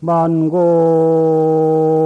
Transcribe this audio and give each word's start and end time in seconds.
만고 0.00 1.97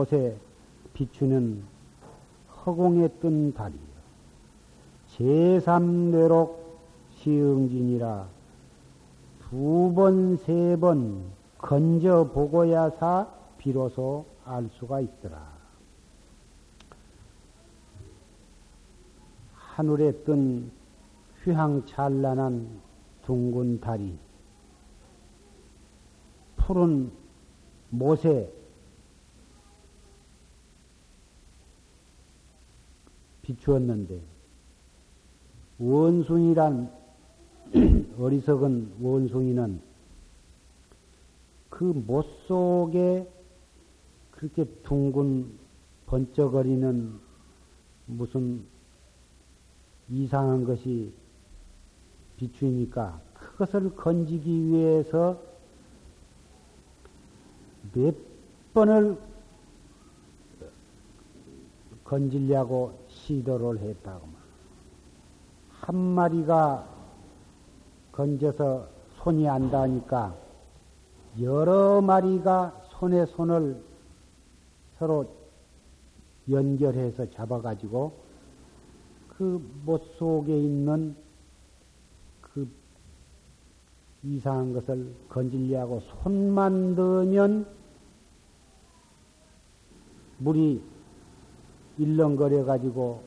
못에 0.00 0.36
비추는 0.94 1.62
허공에 2.64 3.08
뜬 3.20 3.52
달이요. 3.52 3.90
제3뇌록 5.12 6.56
시응진이라 7.16 8.26
두 9.40 9.92
번, 9.94 10.36
세 10.36 10.76
번 10.76 11.24
건져 11.58 12.30
보고야사 12.32 13.28
비로소 13.58 14.24
알 14.46 14.70
수가 14.72 15.00
있더라. 15.00 15.46
하늘에 19.54 20.12
뜬 20.24 20.70
휘황찬란한 21.44 22.80
둥근 23.24 23.80
달이 23.80 24.18
푸른 26.56 27.10
못에 27.90 28.59
비추었는데 33.50 34.20
원숭이란 35.78 36.92
어리석은 38.18 38.92
원숭이는 39.00 39.80
그 41.68 41.84
못 41.84 42.26
속에 42.46 43.26
그렇게 44.32 44.64
둥근 44.82 45.50
번쩍거리는 46.06 47.18
무슨 48.06 48.64
이상한 50.10 50.64
것이 50.64 51.12
비추니까 52.36 53.20
그것을 53.32 53.94
건지기 53.96 54.66
위해서 54.66 55.40
몇 57.94 58.14
번을 58.74 59.16
건지려고 62.04 62.99
시도를 63.26 63.78
했다고 63.78 64.26
말. 64.26 64.34
한 65.70 65.96
마리가 65.96 66.86
건져서 68.12 68.86
손이 69.18 69.48
안 69.48 69.70
닿으니까 69.70 70.34
여러 71.40 72.00
마리가 72.00 72.82
손에 72.90 73.26
손을 73.26 73.82
서로 74.98 75.26
연결해서 76.48 77.30
잡아가지고 77.30 78.12
그 79.28 79.80
못 79.84 80.02
속에 80.18 80.56
있는 80.56 81.16
그 82.40 82.68
이상한 84.22 84.72
것을 84.72 85.14
건지려고 85.28 86.00
손만 86.00 86.94
넣으면 86.94 87.66
물이 90.38 90.82
일렁거려 91.98 92.64
가지고 92.64 93.22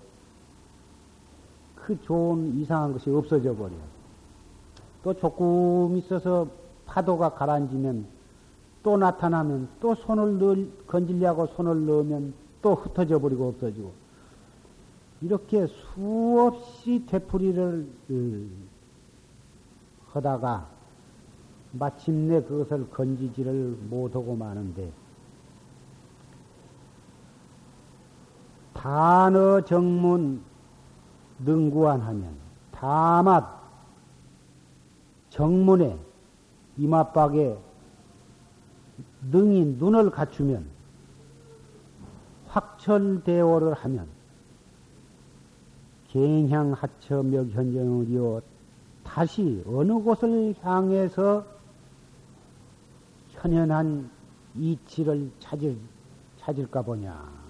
그 1.76 2.00
좋은 2.02 2.58
이상한 2.58 2.94
것이 2.94 3.10
없어져 3.10 3.56
버려. 3.56 3.74
또 5.04 5.14
조금 5.14 5.98
있어서 5.98 6.48
파도가 6.86 7.34
가라앉으면 7.34 8.06
또 8.84 8.98
나타나면 8.98 9.70
또 9.80 9.96
손을 9.96 10.38
넣, 10.40 10.56
건지려고 10.88 11.48
손을 11.48 11.86
넣으면 11.86 12.34
또 12.62 12.76
흩어져 12.76 13.20
버리고 13.20 13.50
없어지고 13.50 13.92
이렇게 15.22 15.68
수없이 15.68 17.06
되풀이를 17.06 17.88
하다가 20.12 20.68
마침내 21.72 22.42
그것을 22.42 22.90
건지지를 22.92 23.78
못하고 23.90 24.36
마는데 24.36 24.92
단어 28.74 29.62
정문 29.62 30.42
능구한하면 31.40 32.36
다만 32.72 33.46
정문에 35.30 35.98
이마박에 36.78 37.58
능히 39.32 39.66
눈을 39.78 40.10
갖추면 40.10 40.66
확철대오를 42.48 43.74
하면 43.74 44.08
갱향 46.10 46.74
하처 46.74 47.24
멱현정을이어 47.24 48.42
다시 49.04 49.64
어느 49.68 49.94
곳을 49.94 50.54
향해서 50.62 51.46
현현한 53.30 54.10
이치를 54.56 55.32
찾을, 55.40 55.78
찾을까 56.38 56.84
보냐. 56.84 57.43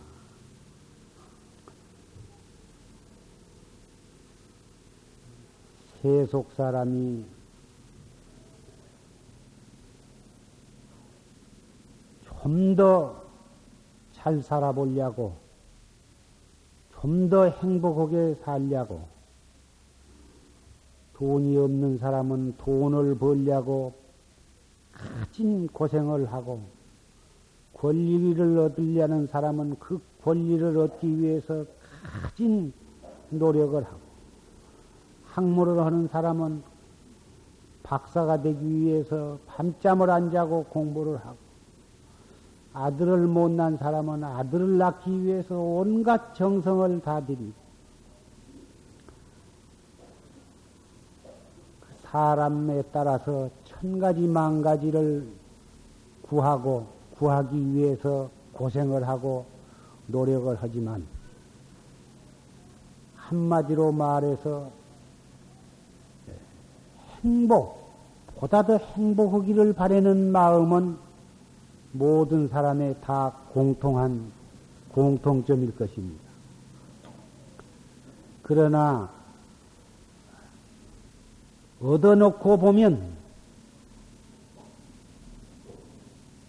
세속 6.03 6.51
사람이 6.51 7.25
좀 12.44 12.75
더 12.75 13.23
잘 14.23 14.41
살아보려고, 14.41 15.35
좀 16.91 17.29
더 17.29 17.50
행복하게 17.50 18.35
살려고, 18.35 19.01
돈이 21.13 21.57
없는 21.57 21.97
사람은 21.97 22.56
돈을 22.57 23.17
벌려고 23.17 23.94
가진 24.91 25.67
고생을 25.67 26.31
하고, 26.31 26.61
권리를 27.73 28.57
얻으려는 28.57 29.27
사람은 29.27 29.77
그 29.79 30.01
권리를 30.23 30.77
얻기 30.77 31.19
위해서 31.19 31.65
가진 32.21 32.71
노력을 33.29 33.83
하고, 33.83 34.02
학문을 35.33 35.83
하는 35.83 36.07
사람은 36.07 36.62
박사가 37.81 38.41
되기 38.44 38.63
위해서 38.81 39.39
밤잠을 39.47 40.09
안 40.09 40.31
자고 40.31 40.63
공부를 40.65 41.18
하고 41.18 41.38
아들을 42.74 43.27
못 43.27 43.51
낳은 43.51 43.77
사람은 43.77 44.24
아들을 44.24 44.77
낳기 44.77 45.24
위해서 45.24 45.59
온갖 45.59 46.33
정성을 46.35 47.01
다 47.01 47.19
들이고 47.25 47.51
그 51.81 51.88
사람에 52.03 52.83
따라서 52.91 53.50
천 53.63 54.00
가지 54.00 54.27
만 54.27 54.62
가지를 54.62 55.27
구하고 56.21 56.88
구하기 57.18 57.74
위해서 57.74 58.30
고생을 58.53 59.07
하고 59.07 59.45
노력을 60.07 60.56
하지만 60.59 61.06
한마디로 63.15 63.91
말해서 63.91 64.82
행복, 67.23 67.83
보다 68.35 68.63
더 68.63 68.77
행복하기를 68.77 69.73
바라는 69.73 70.31
마음은 70.31 70.97
모든 71.93 72.47
사람의 72.47 72.97
다 73.01 73.33
공통한 73.53 74.31
공통점일 74.91 75.75
것입니다. 75.75 76.23
그러나 78.41 79.09
얻어놓고 81.81 82.57
보면 82.57 83.13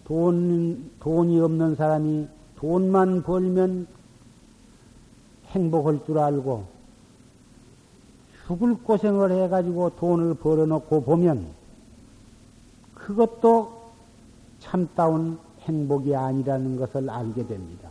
돈, 0.04 0.90
돈이 1.00 1.40
없는 1.40 1.76
사람이 1.76 2.28
돈만 2.56 3.22
벌면 3.22 3.86
행복할 5.48 6.04
줄 6.04 6.18
알고 6.18 6.73
죽을 8.46 8.75
고생을 8.82 9.32
해가지고 9.32 9.96
돈을 9.96 10.35
벌어놓고 10.35 11.02
보면 11.02 11.46
그것도 12.94 13.73
참다운 14.61 15.38
행복이 15.61 16.14
아니라는 16.14 16.76
것을 16.76 17.08
알게 17.08 17.46
됩니다. 17.46 17.88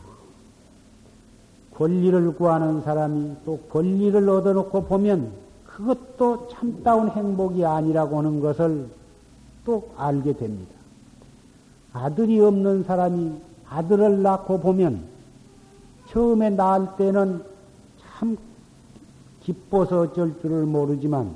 권리를 1.76 2.36
구하는 2.36 2.82
사람이 2.82 3.38
또 3.46 3.58
권리를 3.70 4.30
얻어놓고 4.30 4.84
보면 4.84 5.32
그것도 5.66 6.50
참다운 6.50 7.10
행복이 7.10 7.66
아니라고 7.66 8.20
하는 8.20 8.40
것을 8.40 8.88
또 9.66 9.90
알게 9.98 10.34
됩니다. 10.34 10.72
아들이 11.94 12.40
없는 12.40 12.84
사람이 12.84 13.42
아들을 13.70 14.22
낳고 14.22 14.60
보면 14.60 15.04
처음에 16.10 16.52
낳을 16.52 16.88
때는 16.98 17.44
참 18.20 18.38
기뻐서 19.44 20.02
어쩔 20.02 20.40
줄을 20.42 20.66
모르지만 20.66 21.36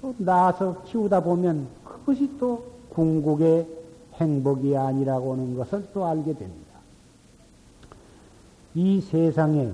또 0.00 0.14
낳아서 0.18 0.82
키우다 0.84 1.22
보면 1.22 1.68
그것이 1.84 2.30
또 2.38 2.64
궁극의 2.90 3.66
행복이 4.14 4.76
아니라고 4.76 5.32
하는 5.32 5.56
것을 5.56 5.88
또 5.92 6.06
알게 6.06 6.34
됩니다. 6.34 6.72
이 8.74 9.00
세상에 9.00 9.72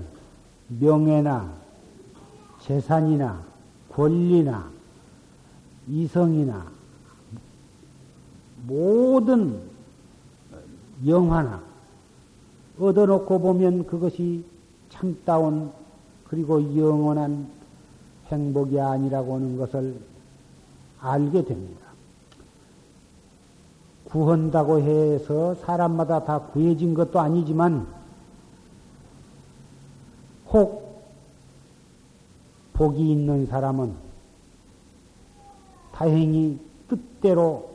명예나 0.67 1.51
재산이나 2.61 3.43
권리나 3.91 4.69
이성이나 5.87 6.67
모든 8.67 9.59
영화나 11.05 11.61
얻어놓고 12.79 13.39
보면 13.39 13.87
그것이 13.87 14.43
참다운 14.89 15.71
그리고 16.29 16.61
영원한 16.77 17.47
행복이 18.27 18.79
아니라고 18.79 19.35
하는 19.35 19.57
것을 19.57 19.99
알게 20.99 21.43
됩니다. 21.45 21.87
구한다고 24.05 24.79
해서 24.79 25.55
사람마다 25.55 26.23
다 26.23 26.39
구해진 26.39 26.93
것도 26.93 27.19
아니지만 27.19 27.87
혹 30.51 31.03
복이 32.73 33.11
있는 33.11 33.45
사람은 33.45 33.93
다행히 35.93 36.59
뜻대로 36.87 37.69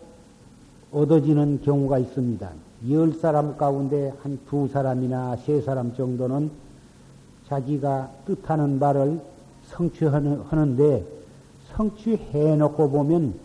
얻어지는 0.93 1.61
경우가 1.62 1.99
있습니다. 1.99 2.51
열 2.91 3.12
사람 3.12 3.56
가운데 3.56 4.12
한 4.23 4.39
두 4.49 4.69
사람이나 4.69 5.37
세 5.37 5.61
사람 5.61 5.95
정도는 5.95 6.51
자기가 7.49 8.11
뜻하는 8.26 8.79
바를 8.79 9.20
성취하는데 9.64 11.06
성취해 11.73 12.56
놓고 12.56 12.91
보면 12.91 13.38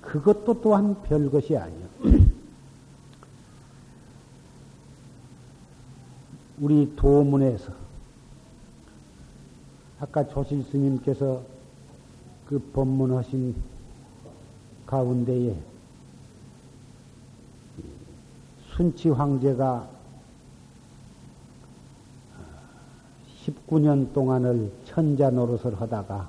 그것도 0.00 0.60
또한 0.60 1.00
별 1.02 1.30
것이 1.30 1.56
아니요. 1.56 1.86
우리 6.60 6.94
도문에서 6.96 7.72
아까 10.00 10.26
조실 10.28 10.62
스님께서 10.64 11.42
그 12.46 12.58
법문하신 12.58 13.54
가운데에 14.86 15.56
순치 18.76 19.08
황제가 19.08 19.93
19년 23.44 24.12
동안을 24.12 24.70
천자 24.86 25.30
노릇을 25.30 25.80
하다가 25.80 26.28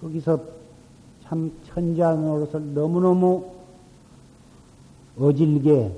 거기서 0.00 0.40
참 1.24 1.52
천자 1.66 2.14
노릇을 2.14 2.74
너무너무 2.74 3.50
어질게 5.18 5.92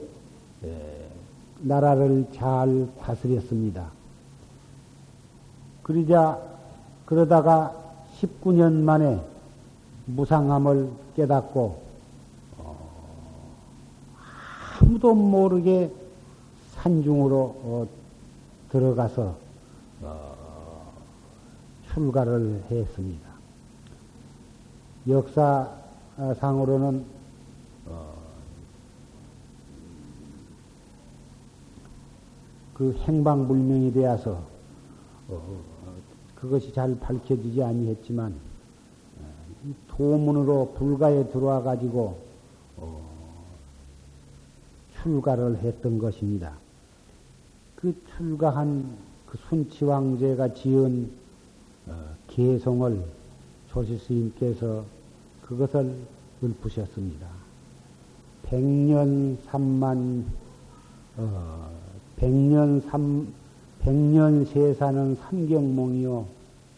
나라를 1.60 2.26
잘 2.34 2.88
다스렸습니다. 3.00 3.90
그러자 5.82 6.38
그러다가 7.06 7.74
19년 8.18 8.72
만에 8.72 9.20
무상함을 10.06 10.90
깨닫고 11.16 11.82
아무도 14.80 15.14
모르게 15.14 15.90
산중으로 16.72 17.36
어, 17.36 17.88
들어가서 18.70 19.43
어, 20.02 20.92
출가를 21.92 22.64
했습니다. 22.70 23.28
역사상으로는 26.16 27.04
어, 27.86 28.14
그 32.74 32.92
행방불명이 32.92 33.92
되어서 33.92 34.42
그것이 36.34 36.72
잘 36.72 36.98
밝혀지지 36.98 37.62
아니했지만 37.62 38.34
도문으로 39.88 40.74
불가에 40.76 41.28
들어와 41.28 41.62
가지고 41.62 42.18
출가를 45.04 45.58
했던 45.58 45.98
것입니다. 45.98 46.54
그 47.76 47.94
출가한 48.16 48.96
그 49.34 49.38
순치왕제가 49.48 50.54
지은 50.54 51.10
어, 51.88 51.92
개송을 52.28 53.02
조실스님께서 53.72 54.84
그것을 55.42 55.92
읊으셨습니다. 56.40 57.26
백년 58.44 59.36
삼만 59.46 60.24
어, 61.16 61.68
백년 62.14 62.80
삼 62.82 63.26
백년 63.80 64.44
세사는 64.44 65.16
삼경몽이요 65.16 66.26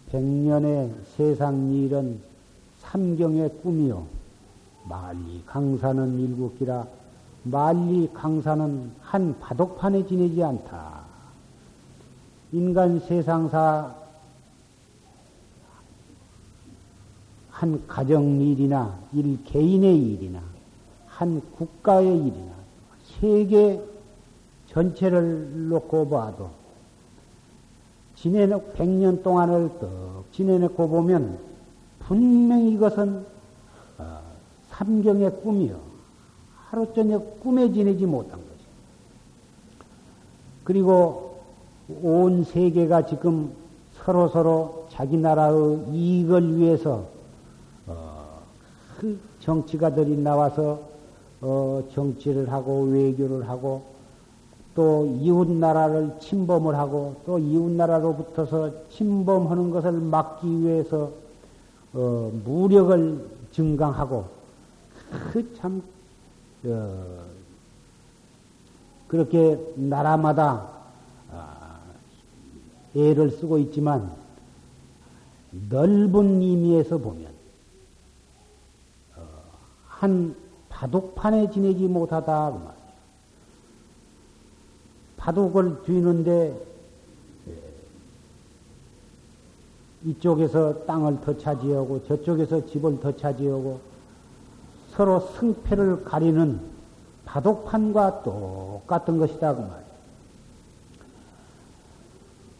백년의 0.09 0.95
세상 1.15 1.75
일은 1.75 2.19
삼경의 2.79 3.51
꿈이요 3.63 4.07
말리 4.89 5.43
강사는 5.45 6.19
일국기라 6.19 6.87
만리 7.43 8.11
강사는 8.15 8.93
한 9.03 9.39
바둑판에 9.41 10.07
지내지 10.07 10.43
않다. 10.43 10.96
인간 12.53 13.01
세상사 13.01 13.95
한 17.51 17.87
가정 17.87 18.41
일이나 18.41 18.99
일 19.13 19.43
개인의 19.45 19.99
일이나 19.99 20.43
한 21.07 21.41
국가의 21.53 22.07
일이나 22.07 22.53
세계 23.19 23.83
전체를 24.69 25.69
놓고 25.69 26.09
봐도 26.11 26.51
지내놓 28.17 28.75
100년 28.77 29.23
동안을 29.23 29.79
떡 29.81 30.25
지내놓고 30.33 30.89
보면 30.89 31.39
분명히 32.01 32.73
이것은 32.73 33.25
어, 33.99 34.21
삼경의 34.71 35.43
꿈이요. 35.43 35.81
하루 36.55 36.93
저녁 36.95 37.41
꿈에 37.41 37.73
지내지 37.73 38.05
못한 38.07 38.33
거죠. 38.33 38.65
그리고 40.65 41.26
온 42.03 42.45
세계가 42.45 43.07
지금 43.07 43.53
서로 44.05 44.29
서로 44.29 44.87
자기 44.91 45.17
나라의 45.17 45.87
이익을 45.93 46.57
위해서 46.57 47.05
어, 47.87 48.41
그 48.99 49.19
정치가들이 49.41 50.17
나와서 50.17 50.81
어, 51.41 51.83
정치를 51.93 52.51
하고 52.51 52.83
외교를 52.85 53.49
하고 53.49 53.83
또 54.75 55.07
이웃 55.21 55.49
나라를 55.51 56.17
침범을 56.21 56.77
하고 56.77 57.17
또 57.25 57.39
이웃 57.39 57.71
나라로부터서 57.71 58.71
침범하는 58.91 59.71
것을 59.71 59.93
막기 59.93 60.63
위해서 60.63 61.11
어, 61.95 62.31
무력을 62.45 63.27
증강하고 63.53 64.25
그참 65.33 65.83
어, 66.65 67.27
그렇게 69.09 69.59
나라마다 69.77 70.67
아, 71.33 71.56
애를 72.97 73.31
쓰고 73.31 73.59
있지만 73.59 74.11
넓은 75.69 76.41
의미에서 76.41 76.99
보면 76.99 77.27
어, 79.17 79.23
한 79.87 80.35
바둑판에 80.69 81.51
지내지 81.51 81.87
못하다 81.89 82.53
그 82.53 82.57
말이에요. 82.57 82.77
바둑을 85.17 85.83
뒤는데 85.83 86.67
예, 87.49 87.53
이쪽에서 90.05 90.85
땅을 90.87 91.21
더 91.23 91.37
차지하고 91.37 92.05
저쪽에서 92.07 92.67
집을 92.67 93.01
더 93.01 93.15
차지하고 93.17 93.81
서로 94.91 95.21
승패를 95.21 96.05
가리는 96.05 96.61
바둑판과 97.25 98.23
똑같은 98.23 99.19
것이다 99.19 99.55
그 99.55 99.61
말이에요. 99.61 99.86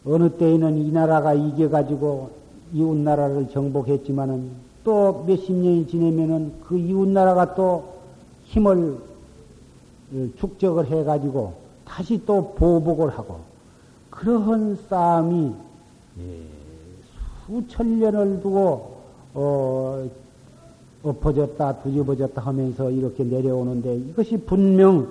어느 0.07 0.29
때에는 0.29 0.77
이 0.77 0.91
나라가 0.91 1.33
이겨가지고 1.33 2.29
이웃 2.73 2.95
나라를 2.95 3.49
정복했지만은 3.49 4.49
또 4.83 5.25
몇십 5.27 5.53
년이 5.53 5.87
지내면은 5.87 6.53
그 6.65 6.77
이웃 6.77 7.07
나라가 7.07 7.53
또 7.55 7.83
힘을 8.45 8.97
축적을 10.39 10.87
해가지고 10.87 11.53
다시 11.85 12.21
또 12.25 12.53
보복을 12.55 13.09
하고 13.09 13.39
그러한 14.09 14.77
싸움이 14.89 15.53
예, 16.19 16.41
수천 17.45 17.99
년을 17.99 18.41
두고 18.41 18.97
어, 19.33 20.09
엎어졌다 21.03 21.79
뒤집어졌다 21.83 22.41
하면서 22.41 22.89
이렇게 22.89 23.23
내려오는데 23.23 23.95
이것이 23.95 24.37
분명 24.37 25.07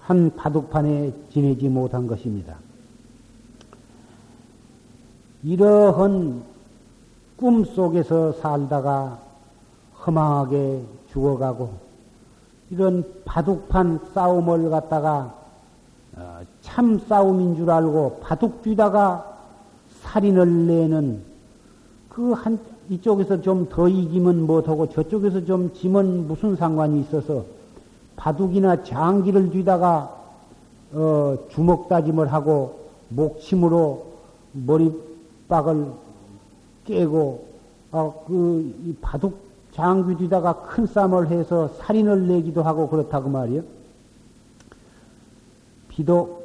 한 0.00 0.34
바둑판에 0.34 1.12
지내지 1.32 1.68
못한 1.68 2.06
것입니다. 2.06 2.56
이러한 5.42 6.42
꿈 7.36 7.64
속에서 7.64 8.32
살다가 8.32 9.18
허망하게 10.06 10.82
죽어가고 11.10 11.70
이런 12.70 13.04
바둑판 13.24 14.00
싸움을 14.14 14.70
갖다가 14.70 15.34
어, 16.16 16.40
참 16.60 16.98
싸움인 16.98 17.56
줄 17.56 17.70
알고 17.70 18.20
바둑 18.20 18.62
뒤다가 18.62 19.26
살인을 20.02 20.66
내는 20.66 21.22
그 22.08 22.32
한 22.34 22.58
이쪽에서 22.90 23.40
좀 23.40 23.68
더 23.68 23.88
이기면 23.88 24.46
못하고 24.46 24.88
저쪽에서 24.88 25.44
좀 25.44 25.72
지면 25.72 26.26
무슨 26.26 26.56
상관이 26.56 27.00
있어서 27.00 27.44
바둑이나 28.16 28.82
장기를 28.84 29.50
뒤다가 29.50 30.14
어, 30.92 31.38
주먹 31.50 31.88
다짐을 31.88 32.32
하고 32.32 32.80
목침으로 33.08 34.04
머리 34.52 34.92
박을 35.52 35.92
깨고 36.86 37.46
어, 37.92 38.24
그이 38.26 38.96
바둑 39.02 39.38
장귀 39.72 40.16
뒤다가 40.16 40.62
큰 40.62 40.86
싸움을 40.86 41.28
해서 41.28 41.68
살인을 41.76 42.26
내기도 42.26 42.62
하고 42.62 42.88
그렇다고 42.88 43.28
말이요. 43.28 43.62
비도 45.88 46.42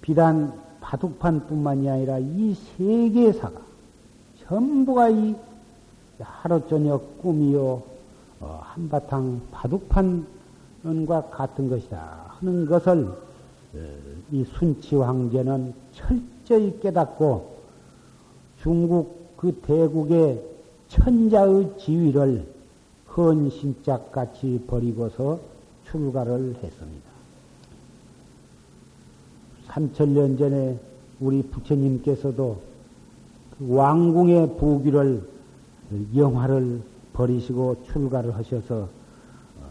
비단 0.00 0.52
바둑판뿐만이 0.80 1.88
아니라 1.88 2.18
이 2.18 2.56
세계사가 2.76 3.60
전부가 4.48 5.10
이 5.10 5.36
하루 6.18 6.60
저녁 6.68 7.22
꿈이요 7.22 7.82
어, 8.40 8.60
한바탕 8.64 9.40
바둑판과 9.52 11.30
같은 11.30 11.70
것이다 11.70 12.34
하는 12.40 12.66
것을 12.66 13.04
어, 13.04 13.78
이 14.32 14.44
순치 14.44 14.96
황제는 14.96 15.72
철저히 15.92 16.80
깨닫고 16.80 17.59
중국 18.62 19.36
그 19.36 19.52
대국의 19.62 20.42
천자의 20.88 21.78
지위를 21.78 22.46
헌신짝같이 23.16 24.64
버리고서 24.66 25.40
출가를 25.86 26.56
했습니다. 26.62 27.10
3천년 29.68 30.38
전에 30.38 30.78
우리 31.20 31.42
부처님께서도 31.42 32.60
그 33.58 33.74
왕궁의 33.74 34.56
부귀를 34.56 35.22
영화를 36.14 36.82
버리시고 37.12 37.84
출가를 37.86 38.34
하셔서 38.34 38.88
어, 39.60 39.70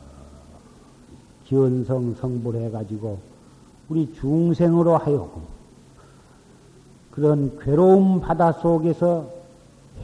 기원성 1.45 2.15
성불 2.15 2.55
해 2.55 2.69
가지고 2.69 3.19
우리 3.87 4.11
중생으로 4.13 4.97
하여금 4.97 5.58
그런 7.11 7.57
괴로움 7.59 8.21
바다 8.21 8.51
속에서 8.53 9.29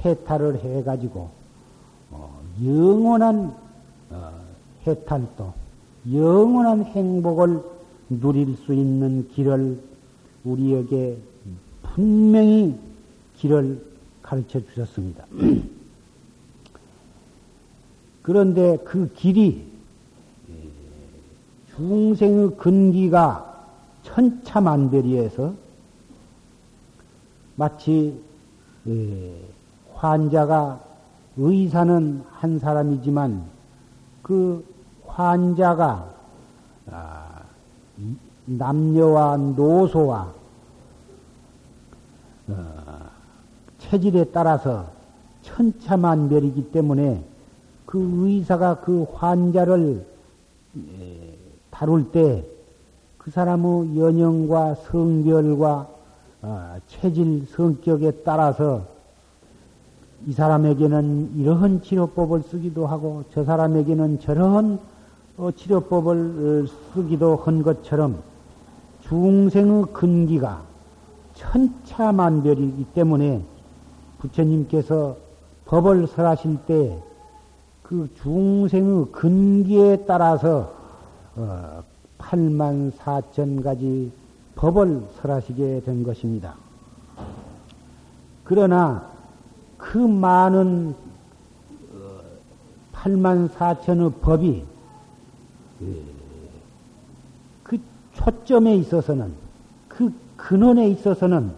해탈을 0.03 0.57
해가지고 0.57 1.29
영원한 2.63 3.53
어, 4.09 4.31
해탈도, 4.87 5.53
영원한 6.13 6.85
행복을 6.85 7.61
누릴 8.09 8.55
수 8.55 8.73
있는 8.73 9.27
길을 9.29 9.79
우리에게 10.43 11.17
분명히 11.81 12.79
길을 13.37 13.83
가르쳐 14.21 14.59
주셨습니다. 14.59 15.25
그런데 18.21 18.77
그 18.83 19.11
길이 19.13 19.65
중생의 21.75 22.55
근기가 22.57 23.53
천차만별이어서 24.03 25.53
마치 27.55 28.19
환자가 29.93 30.79
의사는 31.37 32.23
한 32.31 32.59
사람이지만 32.59 33.43
그 34.21 34.65
환자가 35.05 36.13
아, 36.91 37.41
남녀와 38.45 39.37
노소와 39.37 40.33
어, 42.47 42.99
체질에 43.79 44.25
따라서 44.25 44.87
천차만별이기 45.41 46.71
때문에 46.71 47.23
그 47.85 48.27
의사가 48.27 48.81
그 48.81 49.03
환자를 49.13 50.05
다룰 51.71 52.11
때 52.11 52.55
그 53.25 53.31
사람의 53.31 53.97
연령과 53.97 54.75
성별과 54.75 55.87
어, 56.45 56.77
체질, 56.87 57.45
성격에 57.49 58.11
따라서 58.23 58.85
이 60.27 60.31
사람에게는 60.31 61.37
이러한 61.37 61.81
치료법을 61.81 62.43
쓰기도 62.43 62.87
하고 62.87 63.23
저 63.33 63.43
사람에게는 63.43 64.19
저러한 64.19 64.79
어, 65.37 65.49
치료법을 65.51 66.65
어, 66.65 66.93
쓰기도 66.93 67.35
한 67.35 67.63
것처럼 67.63 68.21
중생의 69.01 69.85
근기가 69.93 70.61
천차만별이기 71.33 72.85
때문에 72.93 73.41
부처님께서 74.19 75.17
법을 75.65 76.07
설하실 76.07 76.57
때 76.67 77.15
그 77.87 78.09
중생의 78.15 79.11
근기에 79.11 80.05
따라서 80.07 80.73
8만 82.17 82.91
어, 82.91 82.91
4천 82.97 83.63
가지 83.63 84.11
법을 84.55 85.07
설하시게 85.21 85.81
된 85.85 86.03
것입니다. 86.03 86.55
그러나 88.43 89.09
그 89.77 89.97
많은 89.97 90.95
8만 92.93 93.45
어, 93.45 93.53
4천의 93.53 94.21
법이 94.21 94.63
예, 95.81 96.01
그 97.63 97.77
초점에 98.13 98.75
있어서는 98.77 99.33
그 99.87 100.13
근원에 100.37 100.87
있어서는 100.89 101.51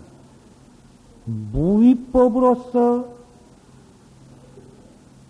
무위법으로서 1.51 3.18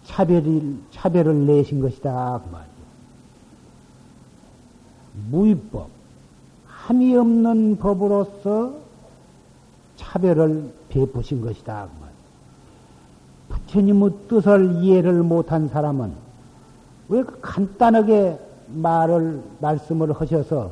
차별을, 0.05 0.77
차별을 0.91 1.45
내신 1.45 1.81
것이다. 1.81 2.41
그 2.43 2.49
말이에요. 2.49 2.77
무위법. 5.29 5.96
함이 6.87 7.17
없는 7.17 7.79
법으로서 7.79 8.71
차별을 9.97 10.71
베푸신 10.87 11.41
것이다. 11.41 11.89
그 13.49 13.55
부처님의 13.55 14.11
뜻을 14.29 14.81
이해를 14.81 15.21
못한 15.21 15.67
사람은 15.67 16.13
왜 17.09 17.23
간단하게 17.41 18.39
말을, 18.67 19.41
말씀을 19.59 20.13
하셔서 20.13 20.71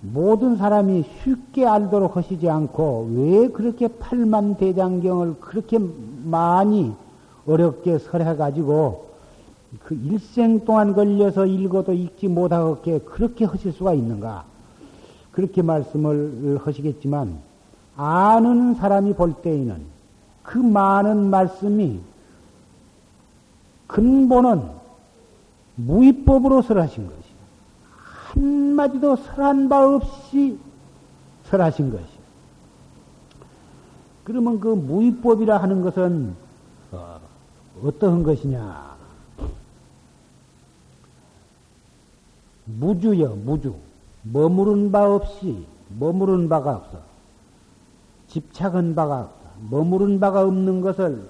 모든 0.00 0.56
사람이 0.56 1.04
쉽게 1.22 1.64
알도록 1.64 2.16
하시지 2.16 2.50
않고 2.50 3.10
왜 3.12 3.48
그렇게 3.48 3.86
팔만 3.86 4.56
대장경을 4.56 5.36
그렇게 5.38 5.78
많이 6.24 6.92
어렵게 7.46 7.98
설해가지고 8.00 9.06
그 9.84 9.94
일생 9.94 10.64
동안 10.64 10.92
걸려서 10.92 11.46
읽어도 11.46 11.92
읽지 11.92 12.26
못하게 12.26 12.98
그렇게 12.98 13.44
하실 13.44 13.72
수가 13.72 13.94
있는가? 13.94 14.55
그렇게 15.36 15.60
말씀을 15.60 16.58
하시겠지만 16.64 17.38
아는 17.94 18.74
사람이 18.74 19.12
볼 19.12 19.34
때에는 19.34 19.84
그 20.42 20.56
많은 20.56 21.28
말씀이 21.28 22.00
근본은 23.86 24.62
무위법으로 25.74 26.62
설하신 26.62 27.06
것이 27.06 27.28
한마디도 28.32 29.16
설한 29.16 29.68
바 29.68 29.86
없이 29.86 30.58
설하신 31.44 31.92
것이 31.92 32.04
그러면 34.24 34.58
그 34.58 34.68
무위법이라 34.68 35.58
하는 35.58 35.82
것은 35.82 36.34
어, 36.92 37.20
어떠한 37.84 38.22
것이냐? 38.22 38.96
무주여, 42.64 43.36
무주. 43.44 43.85
머무른 44.32 44.90
바 44.90 45.14
없이, 45.14 45.66
머무른 45.98 46.48
바가 46.48 46.76
없어. 46.76 46.98
집착한 48.28 48.94
바가 48.94 49.20
없다. 49.20 49.50
머무른 49.70 50.18
바가 50.18 50.42
없는 50.42 50.80
것을, 50.80 51.28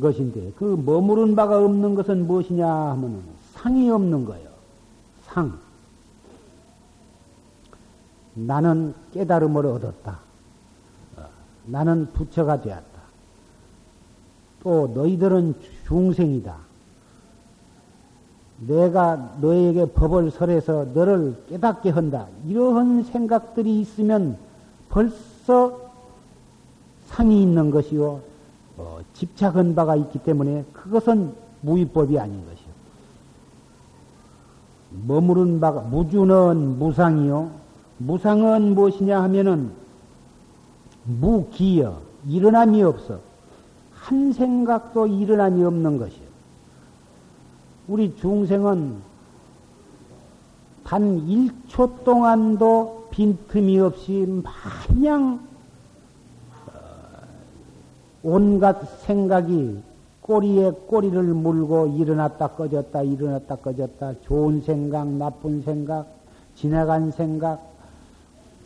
것인데, 0.00 0.52
그 0.56 0.80
머무른 0.84 1.34
바가 1.34 1.64
없는 1.64 1.94
것은 1.94 2.26
무엇이냐 2.26 2.66
하면 2.66 3.22
상이 3.54 3.90
없는 3.90 4.24
거예요. 4.24 4.48
상. 5.26 5.58
나는 8.34 8.94
깨달음을 9.12 9.66
얻었다. 9.66 10.20
어, 11.16 11.24
나는 11.66 12.06
부처가 12.12 12.60
되었다. 12.60 12.98
또 14.62 14.88
너희들은 14.94 15.54
중생이다. 15.86 16.67
내가 18.66 19.34
너에게 19.40 19.86
법을 19.86 20.30
설해서 20.30 20.86
너를 20.94 21.36
깨닫게 21.48 21.90
한다. 21.90 22.26
이러한 22.46 23.04
생각들이 23.04 23.80
있으면 23.80 24.36
벌써 24.88 25.78
상이 27.06 27.42
있는 27.42 27.70
것이요. 27.70 28.20
어, 28.76 29.00
집착한 29.14 29.74
바가 29.74 29.96
있기 29.96 30.20
때문에 30.20 30.64
그것은 30.72 31.32
무위법이 31.60 32.18
아닌 32.18 32.44
것이요. 32.46 32.68
머무른 35.06 35.60
바가, 35.60 35.82
무주는 35.82 36.78
무상이요. 36.78 37.50
무상은 37.98 38.74
무엇이냐 38.74 39.22
하면은 39.24 39.70
무기여. 41.04 42.00
일어남이 42.26 42.82
없어. 42.82 43.18
한 43.94 44.32
생각도 44.32 45.06
일어남이 45.06 45.62
없는 45.64 45.98
것이요. 45.98 46.27
우리 47.88 48.14
중생은 48.16 48.96
단 50.84 51.26
1초 51.26 52.04
동안도 52.04 53.08
빈틈이 53.10 53.80
없이 53.80 54.42
마냥 54.90 55.40
어, 56.66 56.70
온갖 58.22 58.78
생각이 59.00 59.82
꼬리에 60.20 60.70
꼬리를 60.86 61.22
물고 61.22 61.86
일어났다 61.86 62.48
꺼졌다 62.48 63.02
일어났다 63.02 63.56
꺼졌다. 63.56 64.20
좋은 64.20 64.60
생각 64.60 65.08
나쁜 65.08 65.62
생각 65.62 66.06
지나간 66.54 67.10
생각 67.10 67.62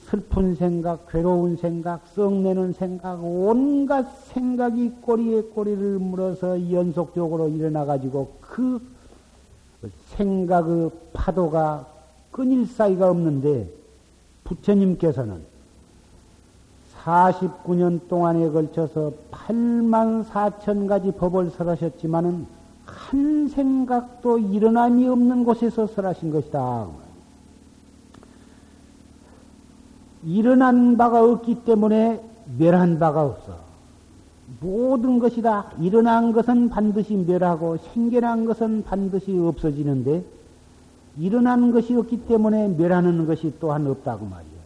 슬픈 0.06 0.56
생각 0.56 1.06
괴로운 1.06 1.56
생각 1.56 2.04
썩내는 2.08 2.72
생각 2.72 3.22
온갖 3.22 4.04
생각이 4.26 4.90
꼬리에 5.00 5.42
꼬리를 5.42 6.00
물어서 6.00 6.72
연속적으로 6.72 7.48
일어나 7.48 7.84
가지고 7.84 8.32
그 8.40 8.80
생각의 10.08 10.90
파도가 11.12 11.86
끊일 12.30 12.66
사이가 12.66 13.10
없는데 13.10 13.68
부처님께서는 14.44 15.42
49년 17.02 18.08
동안에 18.08 18.50
걸쳐서 18.50 19.12
8만 19.30 20.24
4천 20.26 20.86
가지 20.88 21.10
법을 21.10 21.50
설하셨지만은 21.50 22.46
한 22.86 23.48
생각도 23.48 24.38
일어남이 24.38 25.08
없는 25.08 25.44
곳에서 25.44 25.86
설하신 25.86 26.30
것이다. 26.30 26.88
일어난 30.24 30.96
바가 30.96 31.24
없기 31.24 31.64
때문에 31.64 32.22
멸한 32.58 32.98
바가 32.98 33.24
없어. 33.24 33.71
모든 34.62 35.18
것이 35.18 35.42
다 35.42 35.70
일어난 35.80 36.32
것은 36.32 36.68
반드시 36.68 37.14
멸하고 37.14 37.78
생겨난 37.92 38.44
것은 38.44 38.84
반드시 38.84 39.36
없어지는데 39.36 40.24
일어나는 41.18 41.72
것이 41.72 41.94
없기 41.94 42.26
때문에 42.26 42.68
멸하는 42.68 43.26
것이 43.26 43.52
또한 43.60 43.86
없다고 43.86 44.24
말이에요. 44.24 44.62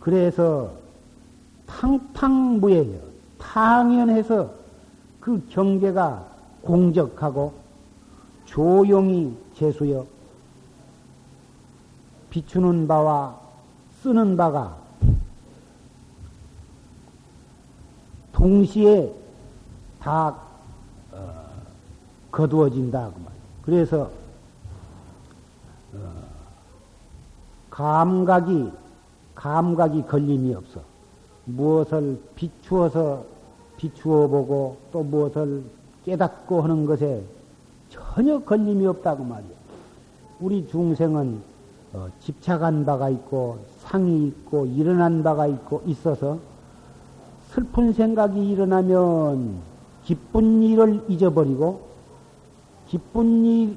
그래서 0.00 0.72
탕탕무예요. 1.66 2.98
당연해서 3.38 4.50
그 5.20 5.40
경계가 5.48 6.26
공적하고 6.62 7.52
조용히 8.44 9.34
재수여 9.56 10.04
비추는 12.30 12.88
바와 12.88 13.36
쓰는 14.02 14.36
바가 14.36 14.81
동시에 18.42 19.08
다 20.00 20.36
어, 21.12 21.44
거두어진다 22.32 23.12
그 23.14 23.20
말. 23.20 23.32
그래서 23.64 24.10
어, 25.94 26.12
감각이 27.70 28.72
감각이 29.36 30.02
걸림이 30.08 30.54
없어. 30.56 30.80
무엇을 31.44 32.20
비추어서 32.34 33.24
비추어 33.76 34.26
보고 34.26 34.76
또 34.90 35.04
무엇을 35.04 35.62
깨닫고 36.04 36.62
하는 36.62 36.84
것에 36.84 37.22
전혀 37.90 38.40
걸림이 38.40 38.84
없다고 38.88 39.22
말이야. 39.22 39.56
우리 40.40 40.66
중생은 40.66 41.40
어, 41.92 42.08
집착한 42.18 42.84
바가 42.84 43.08
있고 43.10 43.58
상이 43.82 44.26
있고 44.26 44.66
일어난 44.66 45.22
바가 45.22 45.46
있고 45.46 45.82
있어서 45.86 46.40
슬픈 47.54 47.92
생각이 47.92 48.50
일어나면 48.50 49.56
기쁜 50.04 50.62
일을 50.62 51.04
잊어버리고 51.08 51.80
기쁜 52.88 53.44
일, 53.44 53.76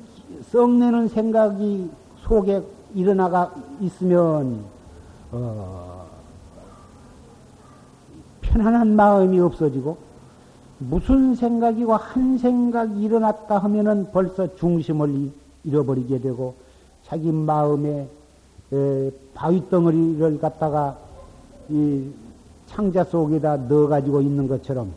썩내는 0.49 1.09
생각이 1.09 1.89
속에 2.23 2.63
일어나가 2.93 3.53
있으면 3.81 4.63
어, 5.31 6.07
편안한 8.41 8.95
마음이 8.95 9.39
없어지고 9.39 9.97
무슨 10.79 11.35
생각이고 11.35 11.95
한 11.95 12.37
생각이 12.37 13.01
일어났다 13.01 13.57
하면은 13.59 14.09
벌써 14.11 14.55
중심을 14.55 15.31
잃어버리게 15.65 16.19
되고 16.19 16.55
자기 17.03 17.31
마음에 17.31 18.07
에, 18.71 19.11
바위덩어리를 19.33 20.39
갖다가 20.39 20.97
이 21.69 22.09
창자 22.67 23.03
속에다 23.03 23.57
넣어가지고 23.57 24.21
있는 24.21 24.47
것처럼 24.47 24.93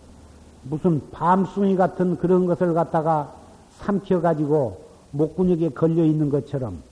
무슨 0.63 1.01
밤숭이 1.11 1.77
같은 1.77 2.17
그런 2.19 2.47
것을 2.47 2.75
갖다가 2.75 3.33
삼켜가지고 3.79 4.85
목구멍에 5.13 5.71
걸려 5.71 6.05
있는 6.05 6.31
것처럼 6.31 6.83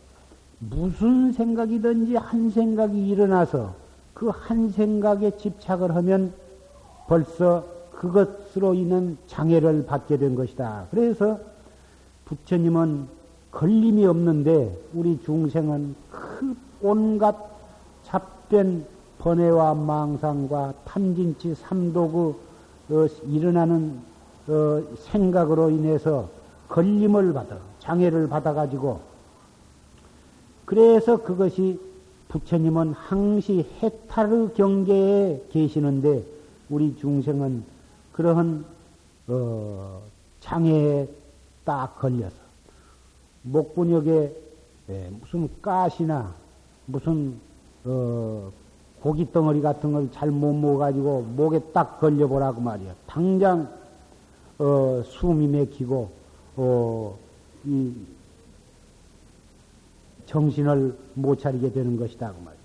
무슨 0.59 1.33
생각이든지 1.33 2.17
한 2.17 2.51
생각이 2.51 3.09
일어나서 3.09 3.75
그 4.15 4.31
한 4.31 4.71
생각에 4.71 5.37
집착을 5.37 5.95
하면 5.95 6.33
벌써 7.07 7.65
그것으로 7.93 8.75
인한 8.75 9.19
장애를 9.27 9.85
받게 9.85 10.17
된 10.17 10.35
것이다. 10.35 10.87
그래서 10.91 11.39
부처님은 12.25 13.09
걸림이 13.51 14.07
없는데 14.07 14.77
우리 14.95 15.21
중생은 15.23 15.95
그 16.11 16.57
온갖 16.81 17.37
잡된 18.05 18.87
번뇌와 19.19 19.75
망상과 19.75 20.75
탐진치 20.85 21.55
삼도그 21.55 22.41
어, 22.91 23.07
일어나는 23.27 24.01
어, 24.49 24.83
생각으로 24.99 25.71
인해서 25.71 26.29
걸림을 26.69 27.33
받아 27.33 27.59
장애를 27.81 28.29
받아가지고. 28.29 29.01
그래서 30.65 31.23
그것이 31.23 31.81
부처님은 32.29 32.93
항시 32.93 33.67
해탈의 33.83 34.55
경계에 34.55 35.47
계시는데 35.51 36.25
우리 36.69 36.97
중생은 36.97 37.65
그러한 38.13 38.65
어, 39.29 40.03
장애에 40.41 41.09
딱 41.65 41.99
걸려서 41.99 42.37
목근육에 43.43 44.43
예, 44.89 45.11
무슨 45.21 45.49
가시나 45.61 46.33
무슨 46.87 47.39
어, 47.85 48.51
고기 49.07 49.31
덩어리 49.31 49.61
같은 49.61 49.93
걸 49.93 50.11
잘 50.11 50.33
못 50.33 50.53
먹어가지고 50.53 51.23
목에 51.37 51.61
딱 51.73 52.01
걸려보라고 52.01 52.61
말이야. 52.61 52.93
당장 53.07 53.73
어, 54.59 55.01
숨이 55.05 55.47
막히고 55.47 56.11
어, 56.57 57.17
이 57.65 57.93
정신을 60.27 60.99
못 61.15 61.39
차리게 61.39 61.71
되는 61.71 61.97
것이다 61.97 62.33
그 62.33 62.39
말이야. 62.39 62.61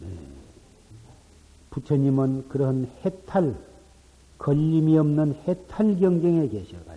네. 0.00 0.08
부처님은 1.70 2.48
그런 2.50 2.90
해탈 3.06 3.54
걸림이 4.36 4.98
없는 4.98 5.34
해탈 5.48 5.98
경쟁에 5.98 6.46
계셔가지 6.48 6.95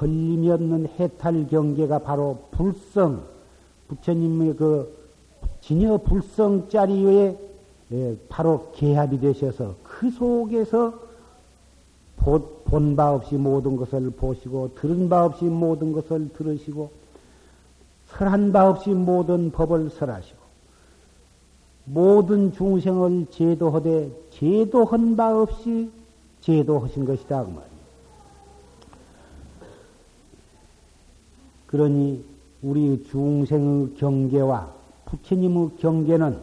걸림이 0.00 0.50
없는 0.50 0.88
해탈 0.98 1.46
경계가 1.46 1.98
바로 1.98 2.38
불성 2.52 3.22
부처님의 3.88 4.56
그 4.56 4.96
진여 5.60 5.98
불성 5.98 6.70
자리에 6.70 7.38
예, 7.92 8.16
바로 8.30 8.70
개합이 8.72 9.20
되셔서 9.20 9.74
그 9.82 10.10
속에서 10.10 10.94
본 12.16 12.96
바 12.96 13.12
없이 13.12 13.34
모든 13.34 13.76
것을 13.76 14.10
보시고 14.10 14.74
들은 14.74 15.10
바 15.10 15.24
없이 15.24 15.44
모든 15.44 15.92
것을 15.92 16.30
들으시고 16.32 16.90
설한 18.08 18.52
바 18.52 18.70
없이 18.70 18.90
모든 18.90 19.50
법을 19.50 19.90
설하시고 19.90 20.38
모든 21.84 22.52
중생을 22.52 23.26
제도하되 23.30 24.10
제도한 24.30 25.16
바 25.16 25.36
없이 25.42 25.90
제도하신 26.40 27.04
것이다 27.04 27.44
그 27.44 27.50
말이에요. 27.50 27.70
그러니 31.70 32.24
우리 32.62 33.00
중생의 33.04 33.94
경계와 33.94 34.68
부처님의 35.04 35.76
경계는 35.78 36.36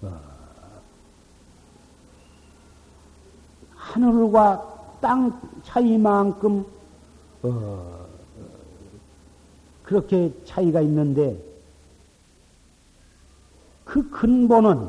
어, 0.00 0.20
하늘과 3.74 4.96
땅 5.02 5.38
차이만큼 5.62 6.64
어, 7.42 8.06
그렇게 9.82 10.32
차이가 10.46 10.80
있는데 10.80 11.38
그 13.84 14.08
근본은 14.08 14.88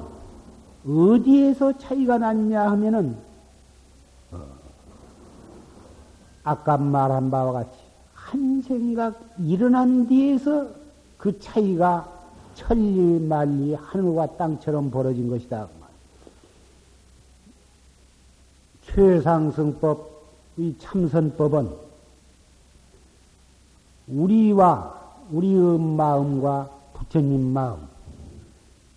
어디에서 0.87 1.77
차이가 1.77 2.17
났냐 2.17 2.71
하면은 2.71 3.17
어, 4.31 4.45
아까 6.45 6.77
말한 6.77 7.29
바와 7.29 7.51
같이 7.51 7.80
한 8.31 8.61
생각 8.61 9.21
일어난 9.39 10.07
뒤에서 10.07 10.69
그 11.17 11.37
차이가 11.37 12.09
천리 12.55 13.19
만리 13.19 13.73
하늘과 13.73 14.37
땅처럼 14.37 14.89
벌어진 14.89 15.29
것이다. 15.29 15.67
최상승법, 18.85 20.11
의 20.57 20.75
참선법은 20.79 21.71
우리와 24.07 24.93
우리의 25.31 25.79
마음과 25.79 26.69
부처님 26.93 27.51
마음, 27.51 27.79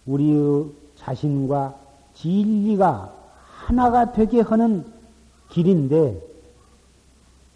우리의 0.07 0.67
자신과 0.95 1.75
진리가 2.15 3.13
하나가 3.49 4.13
되게 4.13 4.43
하는 4.43 4.85
길인데 5.49 6.23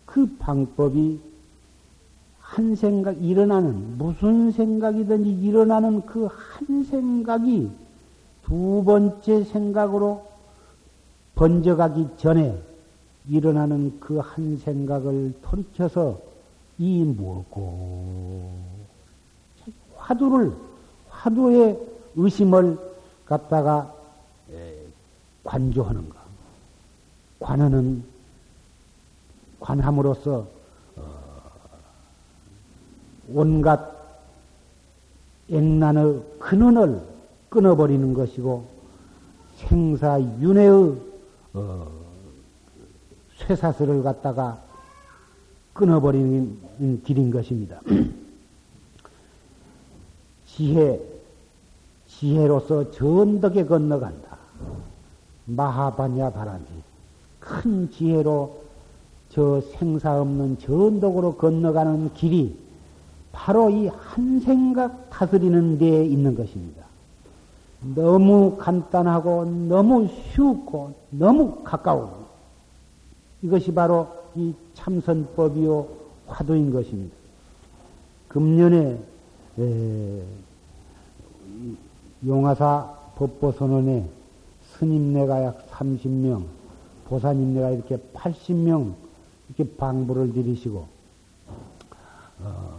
그 0.06 0.36
방법이 0.38 1.27
한 2.48 2.74
생각 2.74 3.22
일어나는 3.22 3.98
무슨 3.98 4.50
생각이든지 4.52 5.30
일어나는 5.30 6.06
그 6.06 6.26
한 6.26 6.82
생각이 6.84 7.70
두 8.44 8.82
번째 8.84 9.44
생각으로 9.44 10.26
번져가기 11.34 12.08
전에 12.16 12.58
일어나는 13.28 14.00
그 14.00 14.18
한 14.20 14.56
생각을 14.56 15.34
돌이켜서 15.42 16.18
이 16.78 17.04
무엇고? 17.04 18.50
화두를 19.96 20.52
화두의 21.10 21.78
의심을 22.16 22.78
갖다가 23.26 23.92
관조하는가? 25.44 26.16
관하는 27.40 28.02
관함으로써 29.60 30.38
어, 30.38 30.57
온갖 33.32 33.98
액난의 35.50 36.22
근원을 36.38 37.02
끊어버리는 37.48 38.14
것이고 38.14 38.66
생사윤회의 39.56 40.96
어, 41.54 41.88
쇠사슬을 43.36 44.02
갖다가 44.02 44.60
끊어버리는 45.72 47.00
길인 47.04 47.30
것입니다. 47.30 47.80
지혜, 50.46 51.00
지혜로서 52.08 52.90
전덕에 52.90 53.64
건너간다. 53.64 54.36
마하바냐 55.46 56.30
바라지. 56.30 56.64
큰 57.38 57.90
지혜로 57.92 58.58
저 59.30 59.60
생사 59.60 60.20
없는 60.20 60.58
전덕으로 60.58 61.36
건너가는 61.36 62.12
길이 62.14 62.56
바로 63.32 63.70
이 63.70 63.88
한 64.18 64.40
생각 64.40 65.10
다스리는 65.10 65.78
데에 65.78 66.04
있는 66.04 66.34
것입니다. 66.34 66.84
너무 67.94 68.56
간단하고 68.56 69.44
너무 69.44 70.08
쉽고 70.32 70.92
너무 71.10 71.62
가까운 71.62 72.10
이것이 73.42 73.72
바로 73.72 74.08
이 74.34 74.52
참선법이요 74.74 75.86
화두인 76.26 76.72
것입니다. 76.72 77.14
금년에 78.26 78.98
용화사 82.26 82.92
법보선언에 83.16 84.08
스님네가 84.78 85.44
약 85.44 85.70
30명, 85.70 86.44
보사님네가 87.06 87.70
이렇게 87.70 87.96
80명 88.14 88.92
이렇게 89.48 89.76
방부를 89.76 90.32
들이시고 90.32 90.86
어, 92.40 92.77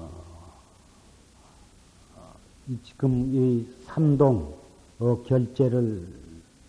지금 2.84 3.34
이 3.34 3.66
삼동 3.86 4.54
어, 5.00 5.24
결제를 5.26 6.08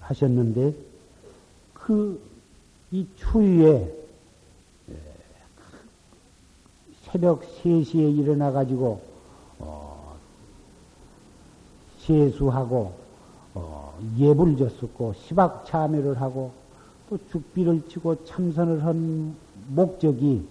하셨는데 0.00 0.74
그 1.74 2.30
이 2.92 3.06
추위에 3.16 3.96
새벽 7.04 7.42
3시에 7.42 8.18
일어나 8.18 8.50
가지고 8.50 9.00
어, 9.58 10.16
세수하고 12.00 12.92
어, 13.54 13.98
예불 14.18 14.56
졌었고 14.56 15.14
시박 15.14 15.66
참여를 15.66 16.20
하고 16.20 16.52
또 17.08 17.18
죽비를 17.30 17.88
치고 17.88 18.24
참선을 18.24 18.84
한 18.84 19.34
목적이 19.68 20.46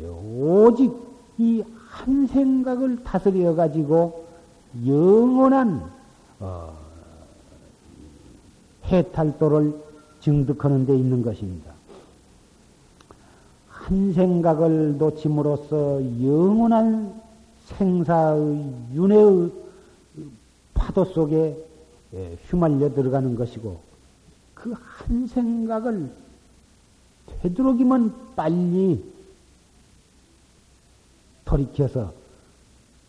오직 0.00 0.92
이 1.38 1.62
한 1.88 2.26
생각을 2.26 3.02
다스려 3.02 3.54
가지고 3.54 4.27
영원한 4.86 5.90
어, 6.40 6.76
해탈도를 8.84 9.74
증득하는 10.20 10.86
데 10.86 10.94
있는 10.96 11.22
것입니다. 11.22 11.72
한 13.68 14.12
생각을 14.12 14.98
놓침으로써 14.98 16.00
영원한 16.22 17.20
생사의 17.66 18.74
윤회의 18.92 19.52
파도 20.74 21.04
속에 21.04 21.64
예, 22.14 22.38
휘말려 22.48 22.94
들어가는 22.94 23.34
것이고 23.36 23.80
그 24.54 24.74
한 25.08 25.26
생각을 25.26 26.10
되도록이면 27.40 28.34
빨리 28.36 29.02
돌이켜서 31.46 32.12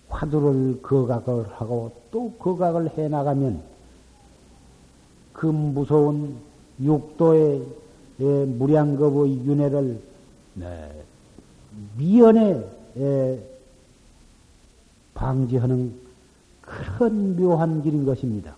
화두를 0.10 0.82
거각을 0.82 1.48
하고 1.54 1.91
또 2.12 2.32
거각을 2.34 2.98
해 2.98 3.08
나가면 3.08 3.62
그 5.34 5.45
무서운 5.45 6.36
육도의 6.82 7.65
예, 8.22 8.45
무량겁의 8.45 9.45
윤회를 9.45 10.02
네, 10.56 11.04
미연에 11.98 12.62
예, 12.98 13.43
방지하는 15.13 15.93
그런 16.62 17.38
묘한 17.38 17.82
길인 17.82 18.06
것입니다. 18.06 18.56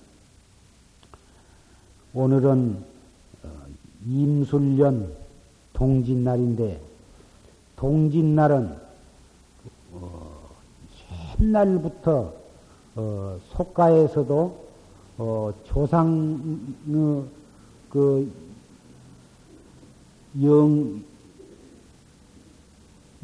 오늘은 2.14 2.84
어, 3.44 3.50
임술년 4.08 5.14
동짓날인데 5.74 6.82
동짓날은 7.76 8.78
어, 9.94 10.31
옛날부터 11.42 12.34
어, 12.96 13.40
속가에서도 13.50 14.56
어, 15.18 15.54
조상 15.66 16.40
어, 16.88 17.26
그 17.90 18.32
영, 20.42 21.02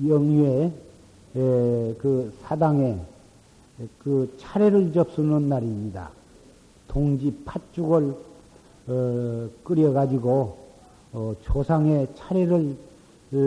영유의 0.06 0.72
그 1.34 2.34
사당에 2.42 2.98
그 4.00 4.36
차례를 4.40 4.92
접수는 4.92 5.48
날입니다. 5.48 6.10
동지 6.88 7.34
팥죽을 7.46 8.16
어, 8.88 9.50
끓여가지고 9.64 10.58
어, 11.14 11.36
조상의 11.44 12.08
차례를 12.16 12.76
어, 13.34 13.38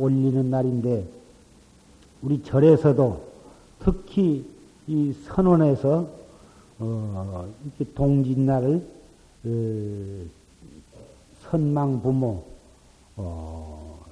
올리는 0.00 0.50
날인데 0.50 1.06
우리 2.22 2.42
절에서도 2.42 3.35
특히 3.86 4.44
이 4.88 5.12
선원에서 5.12 6.08
어, 6.80 7.54
이렇게 7.64 7.94
동짓날을 7.94 8.84
어, 9.44 10.24
선망 11.42 12.02
부모 12.02 12.42
어, 13.14 14.04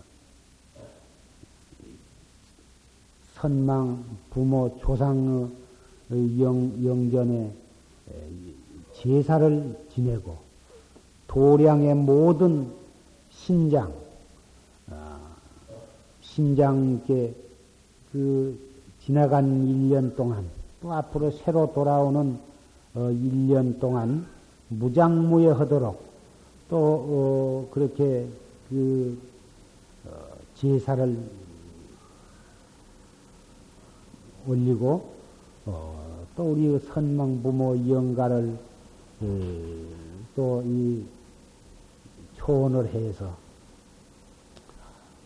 선망 3.34 4.04
부모 4.30 4.78
조상의 4.80 5.50
영, 6.38 6.84
영전에 6.84 7.52
제사를 8.94 9.86
지내고 9.92 10.38
도량의 11.26 11.96
모든 11.96 12.70
신장 13.32 13.92
아, 14.88 15.18
신장께 16.20 17.34
그 18.12 18.73
지나간 19.04 19.44
1년 19.66 20.16
동안 20.16 20.48
또 20.80 20.90
앞으로 20.92 21.30
새로 21.30 21.70
돌아오는 21.74 22.38
어, 22.94 23.00
1년 23.00 23.78
동안 23.78 24.26
무장무예 24.68 25.48
하도록 25.48 26.02
또 26.70 26.76
어, 26.76 27.68
그렇게 27.70 28.26
그 28.70 29.18
어, 30.06 30.10
제사를 30.54 31.18
올리고 34.46 35.12
어, 35.66 36.24
또 36.34 36.52
우리 36.52 36.78
선망 36.78 37.42
부모 37.42 37.76
영가를 37.76 38.56
그, 39.20 39.88
또이 40.34 41.04
초원을 42.36 42.86
해서 42.86 43.36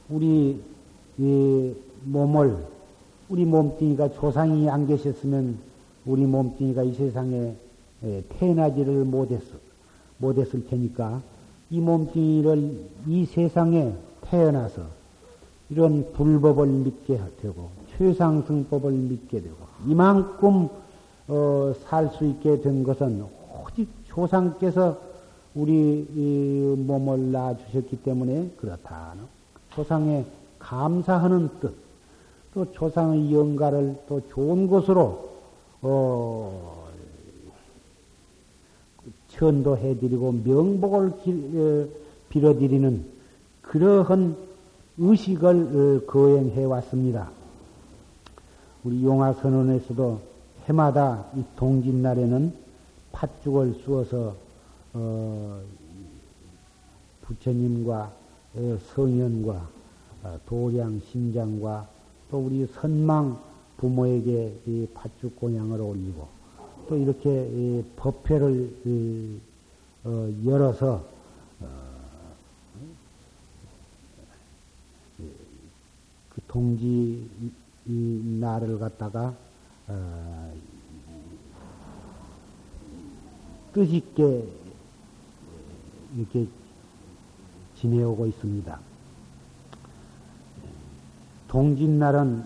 우리 0.08 0.60
이 1.18 1.74
몸을 2.04 2.77
우리 3.28 3.44
몸뚱이가 3.44 4.12
조상이 4.12 4.68
안 4.70 4.86
계셨으면 4.86 5.58
우리 6.06 6.24
몸뚱이가 6.24 6.82
이 6.82 6.92
세상에 6.94 7.54
태어나지를 8.38 9.04
못했, 9.04 9.40
못했을 10.18 10.66
테니까 10.66 11.20
이 11.70 11.80
몸뚱이를 11.80 12.84
이 13.06 13.26
세상에 13.26 13.92
태어나서 14.22 14.82
이런 15.70 16.10
불법을 16.12 16.66
믿게 16.66 17.20
되고 17.42 17.68
최상승법을 17.96 18.92
믿게 18.92 19.42
되고 19.42 19.56
이만큼 19.86 20.68
어, 21.28 21.74
살 21.84 22.08
수 22.10 22.24
있게 22.24 22.62
된 22.62 22.82
것은 22.82 23.22
오직 23.62 23.86
조상께서 24.08 24.98
우리 25.54 26.06
몸을 26.86 27.32
낳아주셨기 27.32 28.02
때문에 28.02 28.50
그렇다. 28.56 29.14
조상에 29.74 30.24
감사하는 30.58 31.50
뜻, 31.60 31.74
또 32.54 32.70
조상의 32.72 33.32
영가를 33.32 33.96
또 34.08 34.20
좋은 34.30 34.66
곳으로 34.66 35.28
어, 35.82 36.88
천도해드리고 39.28 40.32
명복을 40.44 41.08
어, 41.08 41.88
빌어드리는 42.28 43.04
그러한 43.62 44.36
의식을 44.98 46.02
어, 46.04 46.06
거행해 46.06 46.64
왔습니다. 46.64 47.30
우리 48.84 49.04
용화선언에서도 49.04 50.20
해마다 50.66 51.24
이 51.36 51.42
동짓날에는 51.56 52.52
팥죽을 53.12 53.80
쑤어서 53.84 54.34
어, 54.94 55.60
부처님과 57.22 58.10
어, 58.54 58.78
성현과 58.94 59.68
어, 60.24 60.40
도량 60.46 61.00
신장과 61.10 61.97
또 62.30 62.38
우리 62.38 62.66
선망 62.66 63.38
부모에게 63.78 64.60
이 64.66 64.86
팥죽 64.94 65.36
공양을 65.36 65.80
올리고 65.80 66.28
또 66.88 66.96
이렇게 66.96 67.84
법회를 67.96 69.40
어, 70.04 70.32
열어서 70.44 71.04
그 76.30 76.40
동지 76.46 77.28
날을 77.84 78.78
갖다가 78.78 79.34
뜻있게 83.72 84.48
이렇게 86.16 86.46
지내오고 87.76 88.26
있습니다. 88.26 88.87
동짓날은 91.48 92.44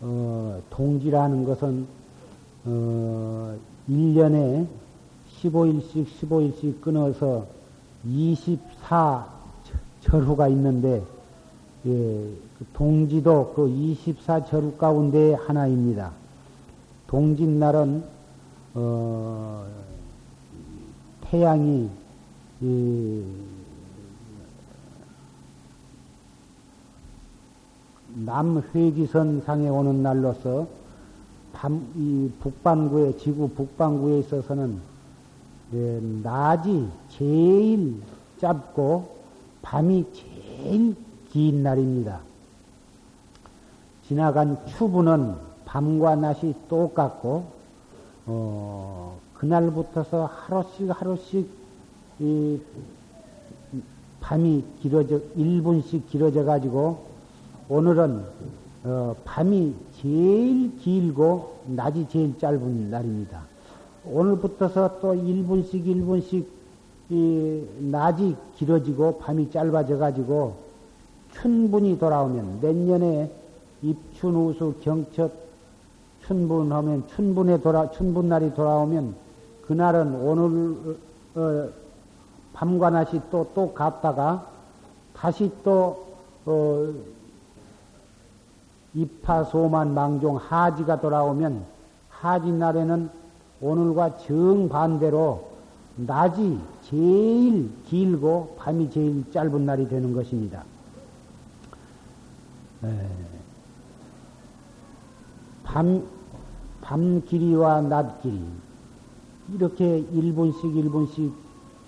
어, 0.00 0.62
동지라는 0.70 1.44
것은 1.44 1.86
어, 2.64 3.56
1년에 3.88 4.66
15일씩 5.40 6.06
15일씩 6.20 6.80
끊어서 6.80 7.46
24 8.04 9.26
절후가 10.02 10.48
있는데 10.48 11.02
예, 11.86 11.90
그 11.90 12.66
동지도 12.72 13.52
그 13.54 13.68
24절후 13.68 14.76
가운데 14.76 15.34
하나입니다. 15.34 16.10
동짓날은 17.06 18.04
어, 18.74 19.66
태양이 21.22 21.88
이, 22.60 23.24
남회기선 28.14 29.42
상에 29.42 29.68
오는 29.68 30.02
날로서 30.02 30.66
밤, 31.52 31.86
이 31.96 32.30
북반구에, 32.40 33.16
지구 33.18 33.48
북반구에 33.48 34.20
있어서는 34.20 34.80
예, 35.74 36.00
낮이 36.22 36.86
제일 37.10 38.00
짧고 38.40 39.16
밤이 39.62 40.06
제일 40.14 40.96
긴 41.30 41.62
날입니다. 41.62 42.20
지나간 44.06 44.56
추부는 44.66 45.34
밤과 45.66 46.16
낮이 46.16 46.54
똑같고, 46.68 47.44
어, 48.26 49.18
그날부터서 49.34 50.26
하루씩 50.26 50.88
하루씩 50.90 51.50
이 52.20 52.58
밤이 54.20 54.64
길어져, 54.80 55.20
1분씩 55.36 56.08
길어져 56.08 56.44
가지고 56.44 57.07
오늘은 57.70 58.24
어, 58.84 59.14
밤이 59.24 59.74
제일 60.00 60.74
길고 60.78 61.58
낮이 61.66 62.06
제일 62.10 62.38
짧은 62.38 62.90
날입니다. 62.90 63.42
오늘부터서 64.06 65.00
또 65.00 65.12
1분씩 65.12 65.84
1분씩 65.84 66.46
이 67.10 67.64
낮이 67.90 68.36
길어지고 68.56 69.18
밤이 69.18 69.50
짧아져 69.50 69.98
가지고 69.98 70.56
춘분이 71.32 71.98
돌아오면 71.98 72.60
내년에 72.62 73.30
입춘 73.82 74.34
우수 74.34 74.74
경첩 74.80 75.30
춘분하면 76.26 77.08
춘분에 77.08 77.60
돌아 77.60 77.90
춘분 77.90 78.28
날이 78.28 78.54
돌아오면 78.54 79.14
그날은 79.66 80.14
오늘 80.14 80.96
어, 81.34 81.68
밤과 82.54 82.88
낮이 82.90 83.20
또또 83.30 83.74
갔다가 83.74 84.46
다시 85.12 85.50
또 85.62 86.06
어, 86.46 86.92
입하소만 88.94 89.94
망종 89.94 90.36
하지가 90.36 91.00
돌아오면 91.00 91.64
하지 92.08 92.50
날에는 92.50 93.10
오늘과 93.60 94.18
정반대로 94.18 95.48
낮이 95.96 96.58
제일 96.84 97.70
길고 97.86 98.56
밤이 98.58 98.90
제일 98.90 99.30
짧은 99.32 99.66
날이 99.66 99.88
되는 99.88 100.12
것입니다. 100.12 100.64
밤, 105.64 106.02
밤 106.80 107.22
길이와 107.24 107.82
낮 107.82 108.22
길이 108.22 108.40
이렇게 109.52 110.04
1분씩 110.14 110.62
1분씩 110.62 111.32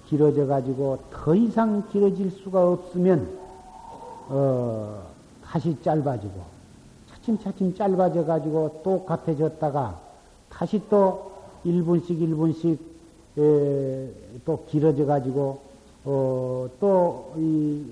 길어져 0.09 0.47
가지고 0.47 0.99
더 1.13 1.35
이상 1.35 1.89
길어질 1.91 2.31
수가 2.33 2.69
없으면 2.69 3.29
어, 4.29 5.07
다시 5.45 5.77
짧아지고 5.83 6.50
차츰차츰 7.39 7.75
짧아져 7.75 8.25
가지고 8.25 8.81
똑같아졌다가 8.83 10.01
다시 10.49 10.81
또 10.89 11.33
1분씩 11.65 12.19
1분씩 12.19 12.79
에, 13.39 14.11
또 14.45 14.65
길어져 14.67 15.07
가지고 15.07 15.61
어, 16.05 16.69
또, 16.81 17.33
이, 17.37 17.85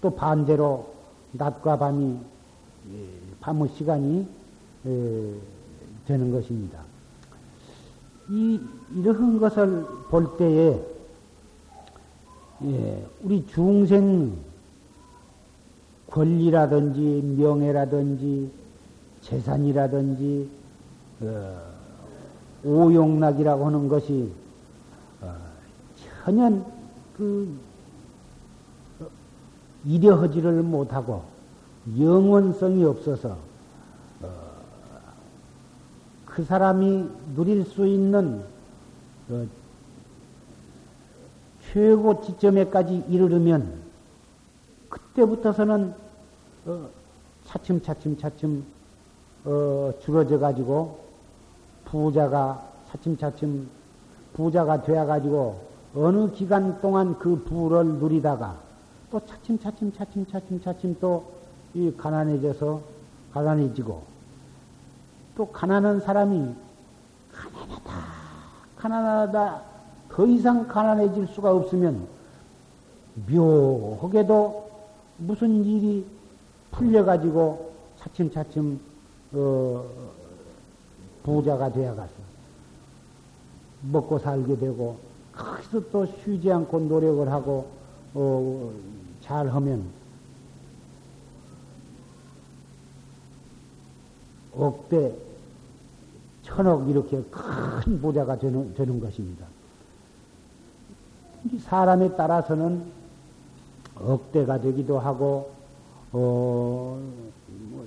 또 0.00 0.10
반대로 0.10 0.86
낮과 1.32 1.78
밤이 1.78 2.18
밤의 3.40 3.68
시간이 3.76 4.26
에, 4.86 5.34
되는 6.06 6.32
것입니다. 6.32 6.80
이, 8.28 8.60
이러한 8.94 9.38
것을 9.38 9.84
볼 10.08 10.36
때에, 10.36 10.80
예, 12.64 13.06
우리 13.22 13.46
중생 13.46 14.36
권리라든지 16.16 17.00
명예라든지 17.36 18.50
재산이라든지 19.20 20.48
어, 21.20 21.62
오용락이라고 22.64 23.66
하는 23.66 23.86
것이 23.86 24.32
어, 25.20 25.36
전혀 26.24 26.50
그 27.18 27.54
어, 29.00 29.06
이려하지를 29.84 30.62
못하고 30.62 31.22
영원성이 31.98 32.82
없어서 32.84 33.36
그 36.24 36.44
사람이 36.44 37.10
누릴 37.34 37.64
수 37.64 37.86
있는 37.86 38.42
어, 39.28 39.46
최고 41.70 42.22
지점에까지 42.22 43.04
이르르면 43.08 43.70
그때부터서는 44.88 46.05
어, 46.66 46.88
차츰 47.44 47.80
차츰 47.82 48.18
차츰 48.18 48.64
어, 49.44 49.92
줄어져 50.02 50.38
가지고 50.38 51.00
부자가 51.84 52.62
차츰 52.88 53.16
차츰 53.16 53.68
부자가 54.34 54.82
되어 54.82 55.06
가지고 55.06 55.60
어느 55.94 56.30
기간 56.32 56.80
동안 56.80 57.18
그 57.18 57.42
부를 57.44 57.86
누리다가 57.86 58.58
또 59.10 59.20
차츰 59.24 59.58
차츰 59.58 59.92
차츰 59.92 60.26
차츰 60.26 60.60
차츰 60.60 60.96
또 61.00 61.36
이 61.76 61.94
가난해져서 61.94 62.80
가난해지고 63.34 64.02
또 65.36 65.46
가난한 65.52 66.00
사람이 66.00 66.54
가난하다, 67.30 67.92
가난하다, 68.76 69.62
더 70.10 70.26
이상 70.26 70.66
가난해질 70.66 71.26
수가 71.26 71.52
없으면 71.52 72.08
묘하게도 73.30 74.70
무슨 75.18 75.64
일이 75.66 76.06
풀려가지고 76.70 77.72
차츰차츰 77.98 78.80
어, 79.32 79.84
부자가 81.22 81.72
되어가서 81.72 82.12
먹고 83.82 84.18
살게 84.18 84.58
되고 84.58 84.98
거기서 85.32 85.90
또 85.90 86.06
쉬지 86.06 86.50
않고 86.50 86.80
노력을 86.80 87.30
하고 87.30 87.68
어, 88.14 88.72
잘하면 89.20 89.84
억대 94.56 95.14
천억 96.42 96.88
이렇게 96.88 97.22
큰 97.30 98.00
부자가 98.00 98.38
되는, 98.38 98.72
되는 98.74 99.00
것입니다. 99.00 99.44
사람에 101.60 102.16
따라서는 102.16 102.84
억대가 103.96 104.60
되기도 104.60 104.98
하고, 104.98 105.50
어, 106.12 106.98
뭐, 107.48 107.86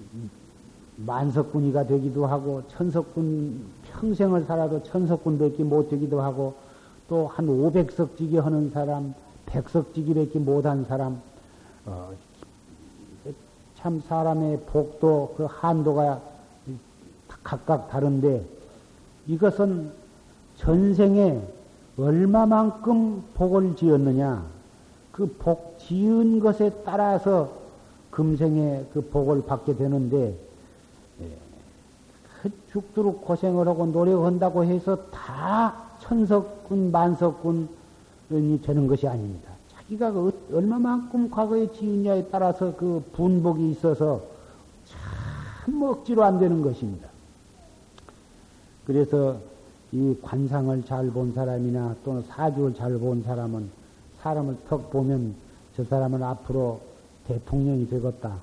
만석군이가 0.97 1.87
되기도 1.87 2.25
하고, 2.25 2.61
천석군, 2.69 3.61
평생을 3.91 4.43
살아도 4.45 4.83
천석군밖에 4.83 5.63
못 5.63 5.89
되기도 5.89 6.21
하고, 6.21 6.55
또 7.07 7.27
한 7.27 7.47
500석지기 7.47 8.41
하는 8.41 8.69
사람, 8.69 9.13
100석지기밖에 9.47 10.39
못한 10.39 10.85
사람, 10.85 11.21
어, 11.85 12.11
참 13.75 14.01
사람의 14.07 14.59
복도, 14.67 15.33
그 15.37 15.45
한도가 15.49 16.21
각각 17.43 17.89
다른데 17.89 18.45
이것은 19.27 19.91
전생에 20.57 21.41
얼마만큼 21.97 23.23
복을 23.33 23.75
지었느냐 23.75 24.45
그 25.11 25.25
복 25.39 25.77
지은 25.79 26.39
것에 26.39 26.71
따라서 26.85 27.49
금생에 28.19 28.83
그 28.93 28.99
복을 28.99 29.45
받게 29.45 29.77
되는데 29.77 30.35
예, 31.21 31.37
그 32.41 32.51
죽도록 32.69 33.23
고생을 33.25 33.65
하고 33.65 33.85
노력한다고 33.85 34.65
해서 34.65 34.97
다 35.09 35.73
천석군 36.01 36.91
만석군이 36.91 38.61
되는 38.61 38.87
것이 38.87 39.07
아닙니다. 39.07 39.53
자기가 39.71 40.11
그 40.11 40.49
얼마만큼 40.53 41.31
과거에 41.31 41.71
지은냐에 41.71 42.27
따라서 42.29 42.75
그 42.75 43.01
분복이 43.13 43.71
있어서 43.71 44.21
참 45.65 45.81
억지로 45.81 46.25
안 46.25 46.39
되는 46.39 46.61
것입니다. 46.61 47.07
그래서 48.85 49.37
이 49.93 50.13
관상을 50.21 50.83
잘 50.83 51.09
본 51.11 51.31
사람이나 51.31 51.95
또는 52.03 52.21
사주를 52.23 52.73
잘 52.73 52.99
본 52.99 53.23
사람은 53.23 53.69
사람을 54.21 54.57
턱 54.67 54.91
보면 54.91 55.35
저 55.77 55.85
사람은 55.85 56.21
앞으로 56.21 56.88
대통령이 57.29 57.87
되겠다. 57.87 58.37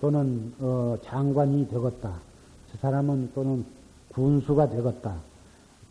또는 0.00 0.52
어, 0.58 0.96
장관이 1.04 1.68
되겠다. 1.68 2.12
저 2.70 2.78
사람은 2.78 3.30
또는 3.34 3.64
군수가 4.12 4.68
되겠다. 4.68 5.14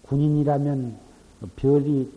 군인이라면 0.03 0.95
별이 1.55 2.11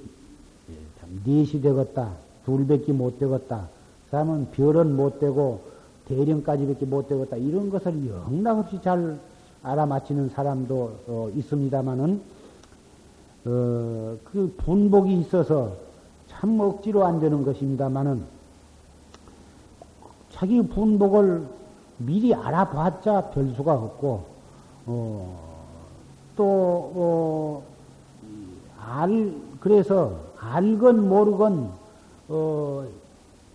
넷이 1.24 1.62
되겠다. 1.62 2.12
둘밖에 2.44 2.92
못 2.92 3.18
되겠다. 3.18 3.68
그 4.04 4.10
사람은 4.10 4.50
별은 4.50 4.96
못 4.96 5.20
되고 5.20 5.60
대령까지밖에 6.08 6.86
못 6.86 7.08
되겠다. 7.08 7.36
이런 7.36 7.70
것을 7.70 7.94
영락없이 8.08 8.82
잘 8.82 9.18
알아맞히는 9.62 10.28
사람도 10.30 10.92
어, 11.06 11.30
있습니다만은 11.34 12.20
어, 13.46 14.16
그 14.24 14.54
분복이 14.58 15.20
있어서 15.20 15.74
참 16.28 16.58
억지로 16.60 17.04
안 17.04 17.20
되는 17.20 17.44
것입니다만은 17.44 18.35
자기 20.36 20.60
분복을 20.60 21.46
미리 21.96 22.34
알아봤자 22.34 23.30
별 23.30 23.54
수가 23.54 23.72
없고 23.72 24.24
어, 24.84 25.38
또 26.36 26.44
어, 26.94 27.62
알, 28.78 29.32
그래서 29.60 30.14
알건 30.38 31.08
모르건 31.08 31.70
어, 32.28 32.86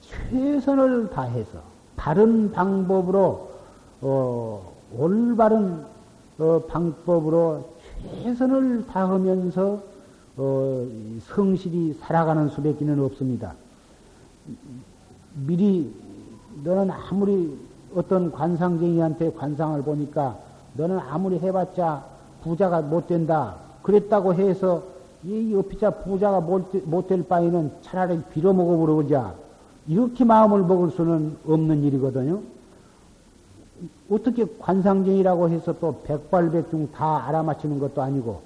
최선을 0.01 1.11
다해서 1.11 1.59
다른 1.95 2.51
방법으로 2.51 3.51
어, 4.01 4.71
올바른 4.97 5.85
어, 6.39 6.63
방법으로 6.67 7.69
최선을 8.23 8.87
다하면서 8.87 9.83
어, 10.37 10.87
성실히 11.27 11.93
살아가는 12.01 12.49
수밖에는 12.49 12.99
없습니다. 13.03 13.53
미리 15.45 15.93
너는 16.63 16.91
아무리 16.91 17.57
어떤 17.95 18.31
관상쟁이한테 18.31 19.33
관상을 19.33 19.81
보니까 19.83 20.37
너는 20.73 20.99
아무리 20.99 21.39
해봤자 21.39 22.03
부자가 22.43 22.81
못 22.81 23.07
된다. 23.07 23.55
그랬다고 23.81 24.33
해서 24.33 24.83
이 25.23 25.53
어피자 25.55 25.91
부자가 25.91 26.39
못 26.39 27.07
될 27.07 27.27
바에는 27.27 27.71
차라리 27.81 28.21
빌어먹어 28.31 28.77
보자. 28.77 29.33
이렇게 29.87 30.23
마음을 30.23 30.61
먹을 30.63 30.91
수는 30.91 31.37
없는 31.45 31.83
일이거든요. 31.83 32.41
어떻게 34.09 34.45
관상쟁이라고 34.59 35.49
해서 35.49 35.73
또 35.79 36.01
백발백중 36.03 36.91
다 36.91 37.27
알아맞히는 37.27 37.79
것도 37.79 38.01
아니고 38.01 38.41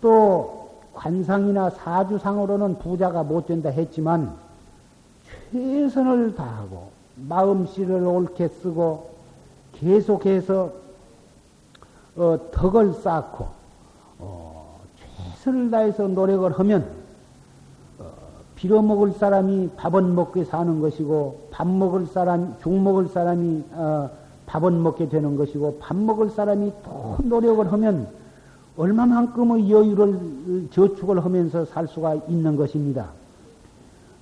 또 0.00 0.70
관상이나 0.92 1.70
사주상으로는 1.70 2.78
부자가 2.78 3.22
못 3.22 3.46
된다 3.46 3.70
했지만 3.70 4.34
최선을 5.50 6.34
다하고 6.34 6.90
마음씨를 7.16 8.06
옳게 8.06 8.48
쓰고 8.48 9.10
계속해서 9.74 10.72
어, 12.16 12.38
덕을 12.52 12.94
쌓고 12.94 13.46
어, 14.18 14.80
최선을 14.96 15.70
다해서 15.70 16.08
노력을 16.08 16.50
하면 16.58 16.86
어, 17.98 18.04
빌어먹을 18.54 19.12
사람이 19.12 19.70
밥은 19.76 20.14
먹게 20.14 20.44
사는 20.44 20.80
것이고 20.80 21.48
밥 21.50 21.66
먹을 21.66 22.06
사람, 22.06 22.56
죽 22.62 22.72
먹을 22.72 23.08
사람이 23.08 23.64
어, 23.72 24.10
밥은 24.46 24.82
먹게 24.82 25.08
되는 25.08 25.36
것이고 25.36 25.78
밥 25.78 25.96
먹을 25.96 26.30
사람이 26.30 26.72
또 26.84 27.16
노력을 27.22 27.72
하면 27.72 28.08
얼마만큼의 28.76 29.70
여유를 29.70 30.68
저축을 30.70 31.24
하면서 31.24 31.64
살 31.64 31.86
수가 31.88 32.14
있는 32.28 32.56
것입니다. 32.56 33.10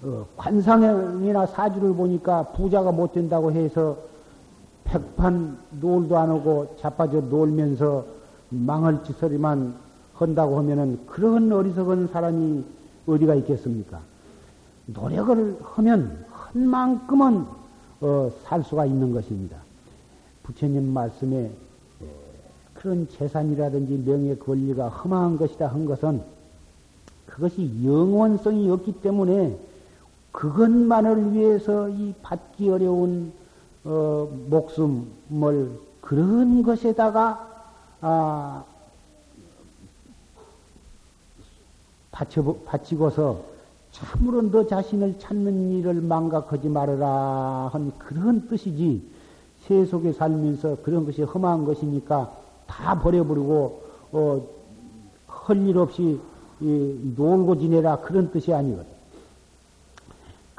어, 0.03 0.27
관상이나 0.37 1.47
사주를 1.47 1.95
보니까 1.95 2.45
부자가 2.45 2.91
못 2.91 3.13
된다고 3.13 3.53
해서 3.53 3.97
백판 4.85 5.59
놀도 5.81 6.17
안 6.17 6.31
하고 6.31 6.75
자빠져 6.81 7.21
놀면서 7.21 8.05
망할 8.49 9.05
짓을만 9.05 9.75
한다고 10.15 10.59
하면은 10.59 10.99
그런 11.07 11.53
어리석은 11.53 12.09
사람이 12.09 12.65
어디가 13.07 13.35
있겠습니까? 13.37 14.01
노력을 14.87 15.59
하면 15.63 16.25
한 16.31 16.67
만큼은 16.67 17.45
어, 18.01 18.31
살 18.45 18.65
수가 18.65 18.87
있는 18.87 19.13
것입니다. 19.13 19.57
부처님 20.43 20.93
말씀에 20.93 21.51
그런 22.81 23.07
재산이라든지 23.11 24.03
명예 24.07 24.35
권리가 24.37 24.89
험한 24.89 25.37
것이다 25.37 25.67
한 25.67 25.85
것은 25.85 26.23
그것이 27.27 27.71
영원성이 27.85 28.71
없기 28.71 28.93
때문에 29.03 29.59
그것만을 30.33 31.33
위해서 31.33 31.89
이 31.89 32.15
받기 32.23 32.71
어려운 32.71 33.33
어, 33.85 34.29
목숨을 34.49 35.79
그런 36.01 36.63
것에다가 36.63 37.49
아, 38.01 38.65
바쳐, 42.11 42.57
바치고서 42.65 43.41
참으로 43.93 44.43
너 44.51 44.67
자신을 44.67 45.19
찾는 45.19 45.73
일을 45.73 45.95
망각하지 45.95 46.69
말아라 46.69 47.71
한 47.73 47.93
그런 47.99 48.47
뜻이지 48.49 49.03
세속에 49.67 50.13
살면서 50.13 50.79
그런 50.83 51.05
것이 51.05 51.23
험한 51.23 51.65
것이니까 51.65 52.33
다 52.67 52.99
버려버리고 53.01 53.83
어, 54.13 54.43
헐일 55.49 55.79
없이 55.79 56.21
이, 56.61 57.13
놀고 57.17 57.59
지내라 57.59 57.99
그런 57.99 58.31
뜻이 58.31 58.53
아니거든. 58.53 59.00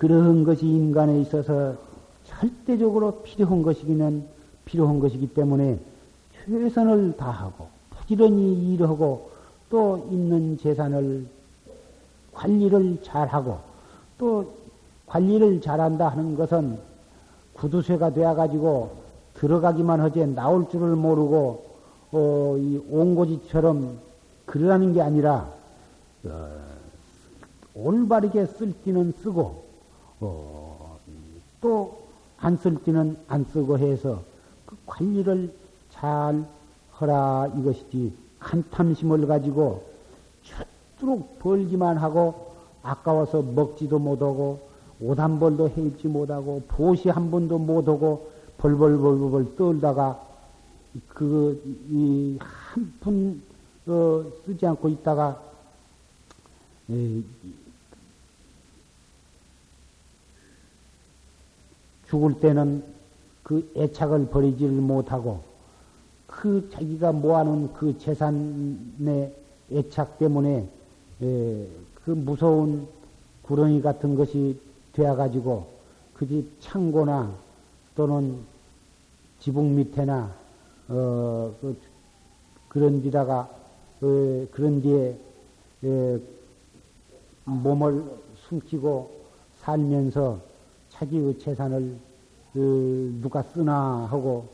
그런 0.02 0.44
것이 0.44 0.66
인간에 0.66 1.22
있어서 1.22 1.76
절대적으로 2.24 3.22
필요한 3.22 3.62
것이기는 3.62 4.26
필요한 4.66 5.00
것이기 5.00 5.28
때문에 5.28 5.78
최선을 6.34 7.18
다하고 7.18 7.68
부지런히 7.92 8.74
일하고 8.74 9.30
또 9.70 10.08
있는 10.10 10.58
재산을 10.58 11.28
관리를 12.34 12.98
잘하고 13.04 13.60
또 14.18 14.52
관리를 15.06 15.62
잘한다 15.62 16.08
하는 16.08 16.36
것은 16.36 16.80
구두쇠가 17.54 18.12
되어가지고 18.12 18.96
들어가기만 19.36 20.02
하지 20.02 20.26
나올 20.26 20.68
줄을 20.68 20.96
모르고 20.96 21.64
어, 22.12 22.56
이 22.58 22.82
옹고지처럼 22.90 24.00
그러라는 24.48 24.94
게 24.94 25.02
아니라 25.04 25.48
어, 26.24 26.48
올바르게 27.76 28.48
쓸 28.48 28.74
때는 28.74 29.14
쓰고 29.22 29.70
어, 30.22 31.00
또안 31.62 32.58
쓸 32.58 32.76
때는 32.78 33.18
안 33.28 33.44
쓰고 33.46 33.78
해서 33.78 34.24
그 34.66 34.78
관리를 34.86 35.54
잘 35.92 36.46
하라 36.92 37.52
이것이지 37.58 38.14
한탐심을 38.40 39.28
가지고 39.28 39.84
죽도록 40.44 41.40
벌기만 41.40 41.98
하고 41.98 42.54
아까워서 42.84 43.42
먹지도 43.42 44.00
못하고 44.00 44.60
옷 45.02 45.20
한 45.20 45.40
벌도 45.40 45.70
해입지 45.70 46.08
못하고 46.08 46.62
보시 46.68 47.10
한 47.10 47.30
번도 47.32 47.58
못하고 47.58 48.30
벌벌벌벌 48.58 49.56
떨다가 49.56 50.32
그, 51.08 52.38
한 52.40 52.94
푼, 53.00 53.42
어, 53.88 54.26
쓰지 54.46 54.66
않고 54.66 54.90
있다가, 54.90 55.42
에, 56.90 57.22
죽을 62.12 62.42
때는 62.42 62.84
그 63.42 63.72
애착을 63.76 64.28
버리지를 64.28 64.74
못하고, 64.74 65.40
그 66.28 66.70
자기가 66.74 67.14
모아놓은 67.14 67.72
그 67.74 67.98
재산의 67.98 69.34
애착 69.72 70.20
때문에, 70.20 70.68
에, 71.22 71.68
그 72.04 72.12
무서운 72.12 72.86
구렁이 73.44 73.82
같은 73.82 74.16
것이 74.16 74.60
되어가지고, 74.92 75.68
그 76.14 76.28
집 76.28 76.46
창고나 76.60 77.34
또는 77.96 78.40
지붕 79.40 79.76
밑에나 79.76 80.32
어, 80.90 81.56
그, 81.62 81.78
그런 82.68 83.02
데다가, 83.02 83.50
어, 84.02 84.48
그런 84.52 84.82
뒤에, 84.82 85.18
에, 85.86 86.20
몸을 87.46 88.04
숨기고 88.50 89.10
살면서 89.62 90.51
자기의 91.02 91.40
재산을 91.40 91.96
어, 92.54 92.60
누가 93.22 93.42
쓰나 93.42 94.08
하고 94.12 94.46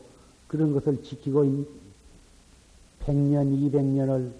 그런 0.46 0.72
것을 0.72 1.02
지키고 1.02 1.44
100년, 3.04 3.52
200년을 3.70 4.30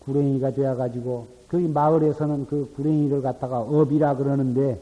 구렁이가 0.00 0.52
되어가지고 0.52 1.26
거기 1.48 1.66
마을에서는 1.66 2.46
그 2.46 2.70
구렁이를 2.76 3.22
갖다가 3.22 3.60
업이라 3.60 4.16
그러는데 4.16 4.78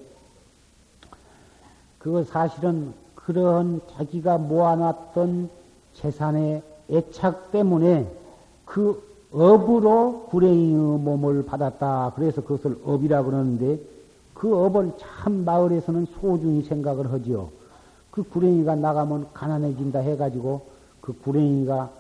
그거 2.01 2.25
사실은 2.25 2.93
그런 3.15 3.81
자기가 3.93 4.39
모아놨던 4.39 5.49
재산의 5.95 6.63
애착 6.91 7.53
때문에 7.53 8.11
그 8.65 9.03
업으로 9.33 10.27
구레이의 10.31 10.75
몸을 10.75 11.45
받았다. 11.45 12.13
그래서 12.17 12.43
그것을 12.43 12.79
업이라 12.85 13.23
그러는데 13.23 13.79
그 14.37 14.55
업을 14.55 14.93
참 14.99 15.45
마을에서는 15.45 16.07
소중히 16.21 16.63
생각을 16.63 17.11
하지요. 17.11 17.49
그 18.11 18.23
구랭이가 18.23 18.77
나가면 18.77 19.29
가난해진다 19.33 20.01
해가지고 20.01 20.67
그 21.01 21.19
구랭이가 21.21 21.91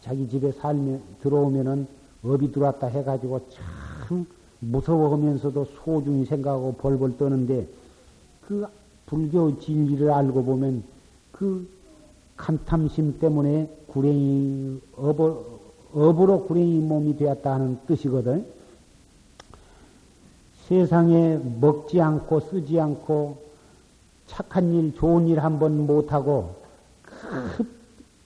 자기 0.00 0.28
집에 0.28 0.52
살면 0.52 1.02
들어오면은 1.20 1.86
업이 2.24 2.52
들어왔다 2.52 2.86
해가지고 2.86 3.40
참 3.50 4.24
무서워하면서도 4.60 5.66
소중히 5.84 6.24
생각하고 6.26 6.74
벌벌 6.74 7.16
떠는데 7.16 7.66
그 8.46 8.66
불교 9.06 9.58
진리를 9.58 10.10
알고 10.10 10.44
보면 10.44 10.84
그 11.32 11.68
간탐심 12.36 13.18
때문에 13.18 13.68
구랭이 13.88 14.80
업을, 14.96 15.34
업으로 15.92 16.44
구랭이 16.46 16.78
몸이 16.78 17.16
되었다 17.16 17.54
하는 17.54 17.78
뜻이거든. 17.86 18.59
세상에 20.70 21.36
먹지 21.60 22.00
않고 22.00 22.38
쓰지 22.40 22.78
않고 22.78 23.36
착한 24.28 24.72
일, 24.72 24.94
좋은 24.94 25.26
일 25.26 25.40
한 25.40 25.58
번 25.58 25.84
못하고 25.84 26.54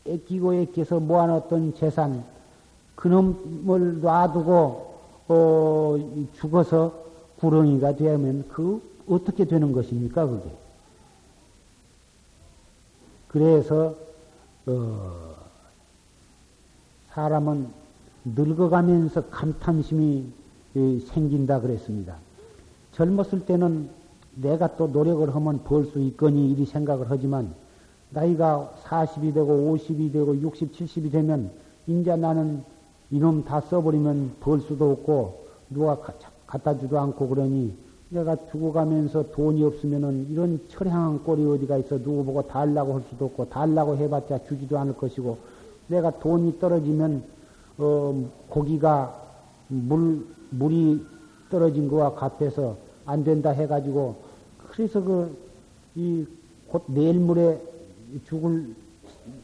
애끼고 0.07 0.53
애껴서 0.53 1.01
모아놨던 1.01 1.77
재산 1.77 2.23
그놈을 2.97 4.03
놔두고 4.03 4.95
어, 5.29 6.29
죽어서 6.39 6.93
구렁이가 7.39 7.97
되면 7.97 8.45
그 8.51 8.83
어떻게 9.09 9.47
되는 9.47 9.73
것입니까 9.73 10.27
그게? 10.27 10.51
그래서 13.29 13.95
어, 14.67 15.35
사람은 17.09 17.69
늙어가면서 18.27 19.31
감탄심이 19.31 20.27
생긴다 20.75 21.61
그랬습니다. 21.61 22.17
젊었을 22.95 23.45
때는 23.45 23.89
내가 24.37 24.77
또 24.77 24.87
노력을 24.89 25.35
하면 25.35 25.63
벌 25.65 25.85
수 25.87 26.01
있거니 26.01 26.51
이리 26.53 26.65
생각을 26.65 27.07
하지만 27.09 27.55
나이가 28.11 28.73
40이 28.85 29.35
되고 29.35 29.77
50이 29.77 30.13
되고 30.13 30.37
60, 30.41 30.73
70이 30.73 31.11
되면 31.11 31.51
이제 31.87 32.15
나는 32.17 32.63
이놈 33.11 33.45
다 33.45 33.61
써버리면 33.61 34.37
벌 34.41 34.61
수도 34.61 34.93
없고 34.93 35.45
누가 35.71 35.99
갖다 36.47 36.79
주도 36.79 36.99
않고 36.99 37.29
그러니 37.29 37.75
내가 38.11 38.37
죽어가면서 38.51 39.33
돈이 39.33 39.65
없으면은 39.65 40.29
이런 40.31 40.61
철향한 40.69 41.25
꼴이 41.25 41.45
어디가 41.47 41.79
있어? 41.79 41.99
누구 41.99 42.25
보고 42.25 42.43
달라고 42.43 42.95
할 42.95 43.03
수도 43.11 43.25
없고 43.27 43.49
달라고 43.49 43.97
해봤자 43.97 44.45
주지도 44.45 44.79
않을 44.79 44.97
것이고 44.97 45.37
내가 45.89 46.11
돈이 46.19 46.59
떨어지면 46.61 47.23
어 47.79 48.25
고기가 48.49 49.21
물 49.69 50.25
물이 50.51 51.05
떨어진 51.51 51.89
거와 51.89 52.15
같아서 52.15 52.77
안 53.07 53.25
된다 53.25 53.51
해가지고 53.51 54.17
그래서 54.71 55.03
그 55.03 55.45
이 55.97 56.27
곧 56.69 56.83
내일물에 56.89 57.61
죽을 58.27 58.75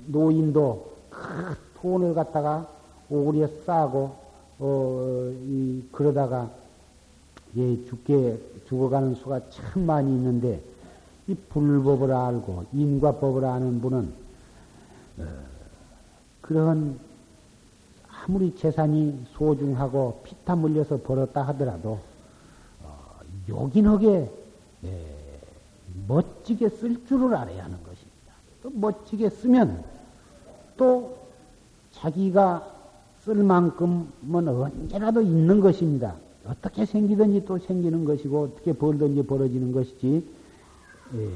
노인도 0.07 0.91
그 1.11 1.57
돈을 1.81 2.13
갖다가 2.15 2.67
오리에 3.09 3.47
싸고 3.65 4.17
어 4.59 5.31
이 5.47 5.83
그러다가 5.93 6.51
예 7.57 7.85
죽게 7.87 8.39
죽어가는 8.67 9.15
수가 9.15 9.41
참 9.51 9.87
많이 9.87 10.11
있는데 10.11 10.61
이 11.29 11.35
불법을 11.35 12.13
알고 12.13 12.65
인과법을 12.73 13.45
아는 13.45 13.81
분은 13.81 14.13
어, 15.19 15.25
그런 16.41 16.67
한 16.69 16.99
아무리 18.29 18.55
재산이 18.57 19.27
소중하고 19.35 20.21
피땀 20.25 20.63
흘려서 20.65 20.99
벌었다 20.99 21.43
하더라도 21.49 21.91
어, 21.91 22.01
요긴하게 23.49 24.31
예, 24.85 25.07
멋지게 26.09 26.69
쓸 26.71 27.05
줄을 27.07 27.35
알아야 27.35 27.65
하는 27.65 27.77
것입니다. 27.83 28.35
또 28.63 28.71
멋지게 28.71 29.31
쓰면 29.31 29.85
또 30.77 31.17
자기가 31.93 32.75
쓸 33.25 33.37
만큼은 33.37 34.49
언제라도 34.49 35.21
있는 35.21 35.61
것입니다. 35.61 36.17
어떻게 36.47 36.87
생기든지 36.87 37.45
또 37.45 37.59
생기는 37.59 38.05
것이고 38.05 38.45
어떻게 38.45 38.73
벌든지 38.73 39.23
벌어지는 39.27 39.73
것이지 39.73 40.25
예, 41.15 41.31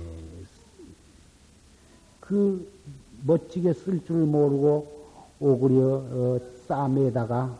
그 2.21 2.67
멋지게 3.27 3.73
쓸 3.75 4.05
줄 4.05 4.17
모르고 4.25 4.95
오그려 5.41 6.03
어, 6.11 6.41
쌈에다가 6.67 7.55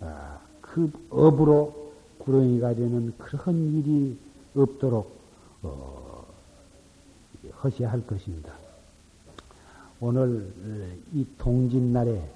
어, 0.00 0.38
그 0.60 0.90
업으로 1.10 1.87
구렁이가 2.32 2.74
되는 2.74 3.14
그런 3.16 3.72
일이 3.78 4.18
없도록 4.54 5.10
어, 5.62 6.26
하셔야 7.52 7.90
할 7.90 8.06
것입니다. 8.06 8.52
오늘 9.98 10.52
이 11.14 11.26
동짓날에 11.38 12.30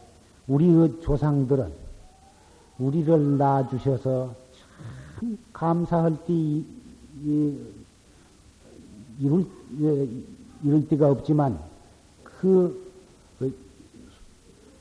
우리 0.49 0.67
조상들은 1.03 1.73
우리를 2.79 3.37
낳아주셔서 3.37 4.35
참 5.21 5.39
감사할 5.53 6.17
때 6.25 6.33
이룰, 9.21 9.47
이룰 10.65 10.89
데가 10.89 11.11
없지만 11.11 11.61
그 12.25 12.91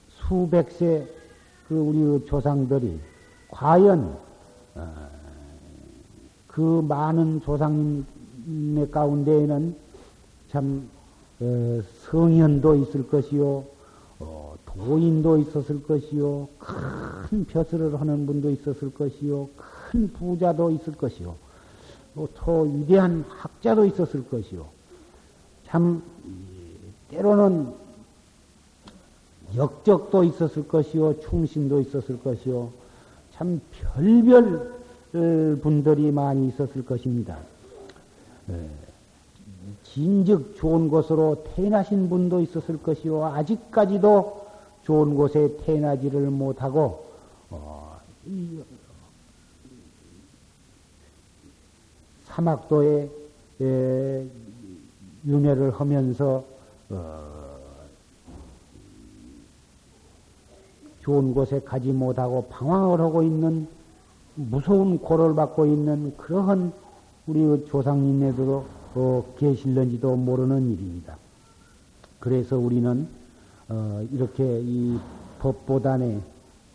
수백 0.09 0.71
세 0.71 1.21
그 1.71 1.79
우리 1.79 2.25
조상들이 2.25 2.99
과연 3.49 3.99
어, 4.03 4.30
그 6.47 6.85
많은 6.87 7.41
조상님의 7.41 8.91
가운데에는 8.91 9.75
참 10.49 10.89
어, 11.41 11.81
성현도 12.05 12.75
있을 12.75 13.07
것이요, 13.07 13.63
어, 14.19 14.55
도인도 14.65 15.39
있었을 15.39 15.81
것이요, 15.81 16.47
큰 16.59 17.45
벼슬을 17.45 17.99
하는 17.99 18.27
분도 18.27 18.51
있었을 18.51 18.93
것이요, 18.93 19.49
큰 19.57 20.13
부자도 20.13 20.69
있을 20.69 20.93
것이요, 20.95 21.35
또 22.13 22.61
위대한 22.61 23.25
학자도 23.27 23.85
있었을 23.85 24.29
것이요. 24.29 24.67
참 25.65 26.03
때로는 27.09 27.73
역적도 29.55 30.23
있었을 30.23 30.67
것이요, 30.67 31.21
충신도 31.21 31.81
있었을 31.81 32.21
것이요, 32.21 32.71
참 33.41 33.59
별별 33.71 34.71
분들이 35.63 36.11
많이 36.11 36.49
있었을 36.49 36.85
것입니다. 36.85 37.39
예. 38.51 38.69
진즉 39.83 40.55
좋은 40.57 40.89
곳으로 40.89 41.43
태어나신 41.55 42.07
분도 42.07 42.39
있었을 42.39 42.77
것이요, 42.83 43.25
아직까지도 43.25 44.45
좋은 44.83 45.15
곳에 45.15 45.57
태어나지를 45.65 46.29
못하고, 46.29 47.03
어, 47.49 47.99
사막도에 52.25 53.09
에, 53.61 54.25
윤회를 55.25 55.71
하면서 55.71 56.43
어, 56.89 57.40
좋은 61.11 61.33
곳에 61.33 61.59
가지 61.59 61.91
못하고 61.91 62.45
방황을 62.49 63.01
하고 63.01 63.21
있는 63.21 63.67
무서운 64.35 64.97
고를 64.97 65.35
받고 65.35 65.65
있는 65.65 66.15
그러한 66.15 66.71
우리 67.27 67.65
조상님네들도 67.65 68.65
어, 68.95 69.25
계실는지도 69.37 70.15
모르는 70.15 70.71
일입니다. 70.71 71.17
그래서 72.21 72.57
우리는 72.57 73.09
어, 73.67 74.07
이렇게 74.13 74.61
이 74.61 74.97
법보단에 75.39 76.21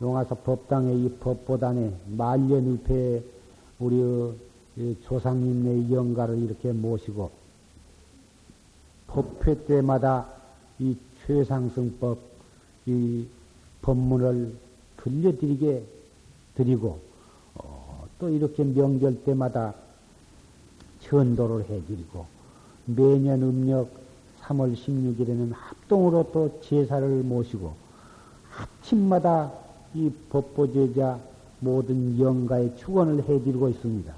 용화사 0.02 0.34
법당의 0.34 0.98
이 1.02 1.08
법보단에 1.18 1.94
말년일패 2.14 3.22
우리 3.78 4.34
조상님의 5.04 5.90
영가를 5.94 6.38
이렇게 6.38 6.72
모시고 6.72 7.30
법회 9.06 9.64
때마다 9.64 10.26
이 10.78 10.94
최상승법 11.26 12.18
이 12.84 13.26
법문을 13.86 14.52
들려드리게 14.96 15.84
드리고 16.56 16.98
어, 17.54 18.06
또 18.18 18.28
이렇게 18.28 18.64
명절 18.64 19.22
때마다 19.22 19.74
전도를 21.02 21.64
해드리고 21.64 22.26
매년 22.86 23.42
음력 23.42 23.88
3월 24.42 24.76
16일에는 24.76 25.52
합동으로 25.52 26.30
또 26.32 26.60
제사를 26.62 27.08
모시고 27.22 27.74
아침마다 28.56 29.52
이 29.94 30.10
법보제자 30.30 31.18
모든 31.60 32.18
영가의 32.18 32.76
축원을 32.78 33.22
해드리고 33.22 33.68
있습니다. 33.68 34.12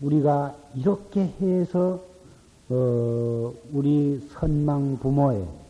우리가 0.00 0.56
이렇게 0.74 1.32
해서 1.40 2.00
어, 2.68 3.52
우리 3.72 4.26
선망 4.32 4.98
부모의 4.98 5.61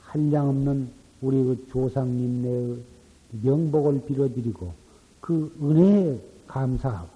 한량 0.00 0.48
없는 0.48 0.90
우리 1.22 1.42
그 1.42 1.66
조상님의 1.70 2.78
명복을 3.42 4.02
빌어드리고 4.04 4.72
그 5.20 5.54
은혜에 5.62 6.20
감사하고 6.46 7.08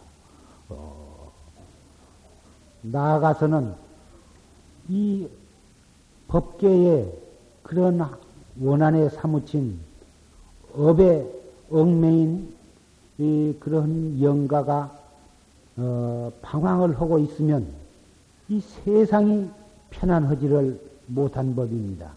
어, 0.71 1.33
나아가서는 2.83 3.75
이 4.89 5.29
법계에 6.29 7.13
그런 7.63 8.01
원한에 8.61 9.09
사무친 9.11 9.79
업의 10.75 11.31
얽매인 11.71 12.55
그런 13.61 14.21
영가가 14.23 14.99
어, 15.77 16.33
방황을 16.41 16.99
하고 16.99 17.19
있으면 17.19 17.67
이 18.49 18.61
세상이 18.61 19.49
편안하지를 19.91 20.81
못한 21.07 21.55
법입니다. 21.55 22.13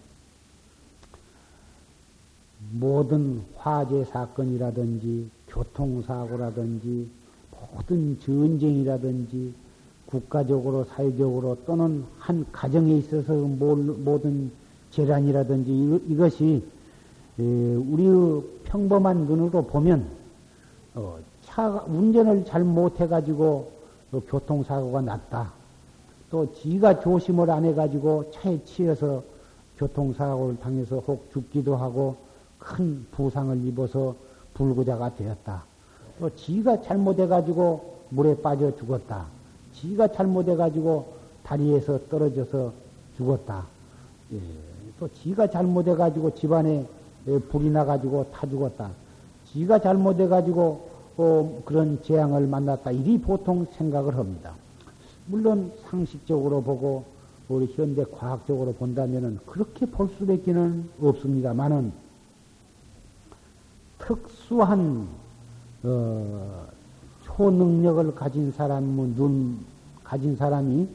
모든 2.71 3.41
화재 3.55 4.03
사건이라든지 4.05 5.29
교통사고라든지 5.47 7.07
모든 7.73 8.19
전쟁이라든지 8.19 9.53
국가적으로 10.05 10.83
사회적으로 10.85 11.57
또는 11.65 12.05
한 12.19 12.45
가정에 12.51 12.97
있어서 12.97 13.33
모든 13.33 14.51
재난이라든지 14.91 16.01
이것이 16.09 16.63
우리의 17.37 18.43
평범한 18.65 19.25
눈으로 19.25 19.63
보면 19.65 20.05
어, 20.95 21.17
차 21.45 21.67
운전을 21.87 22.45
잘 22.45 22.63
못해가지고 22.63 23.71
교통사고가 24.27 25.01
났다. 25.01 25.58
또 26.29 26.51
지가 26.53 26.99
조심을 26.99 27.49
안 27.49 27.65
해가지고 27.65 28.31
차에 28.31 28.63
치여서 28.63 29.23
교통사고를 29.77 30.59
당해서 30.59 30.99
혹 30.99 31.31
죽기도 31.31 31.75
하고 31.75 32.15
큰 32.59 33.05
부상을 33.11 33.65
입어서 33.65 34.15
불구자가 34.53 35.15
되었다. 35.15 35.63
또 36.19 36.35
지가 36.35 36.81
잘못해가지고 36.81 37.99
물에 38.09 38.41
빠져 38.41 38.75
죽었다. 38.75 39.25
지가 39.73 40.11
잘못해가지고 40.11 41.13
다리에서 41.43 41.99
떨어져서 42.09 42.73
죽었다. 43.17 43.65
예. 44.33 44.39
또 44.99 45.07
지가 45.07 45.49
잘못해가지고 45.49 46.35
집안에 46.35 46.85
불이 47.49 47.69
나가지고 47.69 48.31
타 48.31 48.47
죽었다. 48.47 48.91
지가 49.51 49.79
잘못해가지고 49.79 50.89
어, 51.17 51.61
그런 51.65 52.01
재앙을 52.03 52.47
만났다. 52.47 52.91
이리 52.91 53.19
보통 53.19 53.65
생각을 53.77 54.17
합니다. 54.17 54.53
물론 55.29 55.71
상식적으로 55.87 56.61
보고 56.63 57.05
우리 57.47 57.67
현대 57.75 58.03
과학적으로 58.03 58.73
본다면 58.73 59.39
그렇게 59.45 59.85
볼 59.85 60.09
수밖에는 60.17 60.89
없습니다만은 60.99 61.91
특수한 63.99 65.07
어, 65.83 66.67
초능력을 67.25 68.15
가진 68.15 68.51
사람, 68.51 68.83
눈 69.15 69.59
가진 70.03 70.35
사람이 70.35 70.87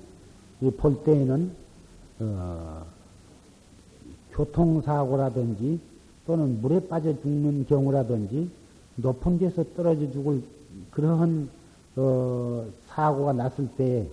볼 0.78 1.04
때에는 1.04 1.52
어, 2.20 2.84
교통사고라든지 4.32 5.78
또는 6.26 6.60
물에 6.60 6.88
빠져 6.88 7.16
죽는 7.20 7.66
경우라든지 7.68 8.50
높은 8.96 9.38
데서 9.38 9.64
떨어져 9.76 10.10
죽을 10.10 10.42
그러한 10.90 11.48
어, 11.96 12.66
사고가 12.88 13.32
났을 13.32 13.68
때, 13.76 14.08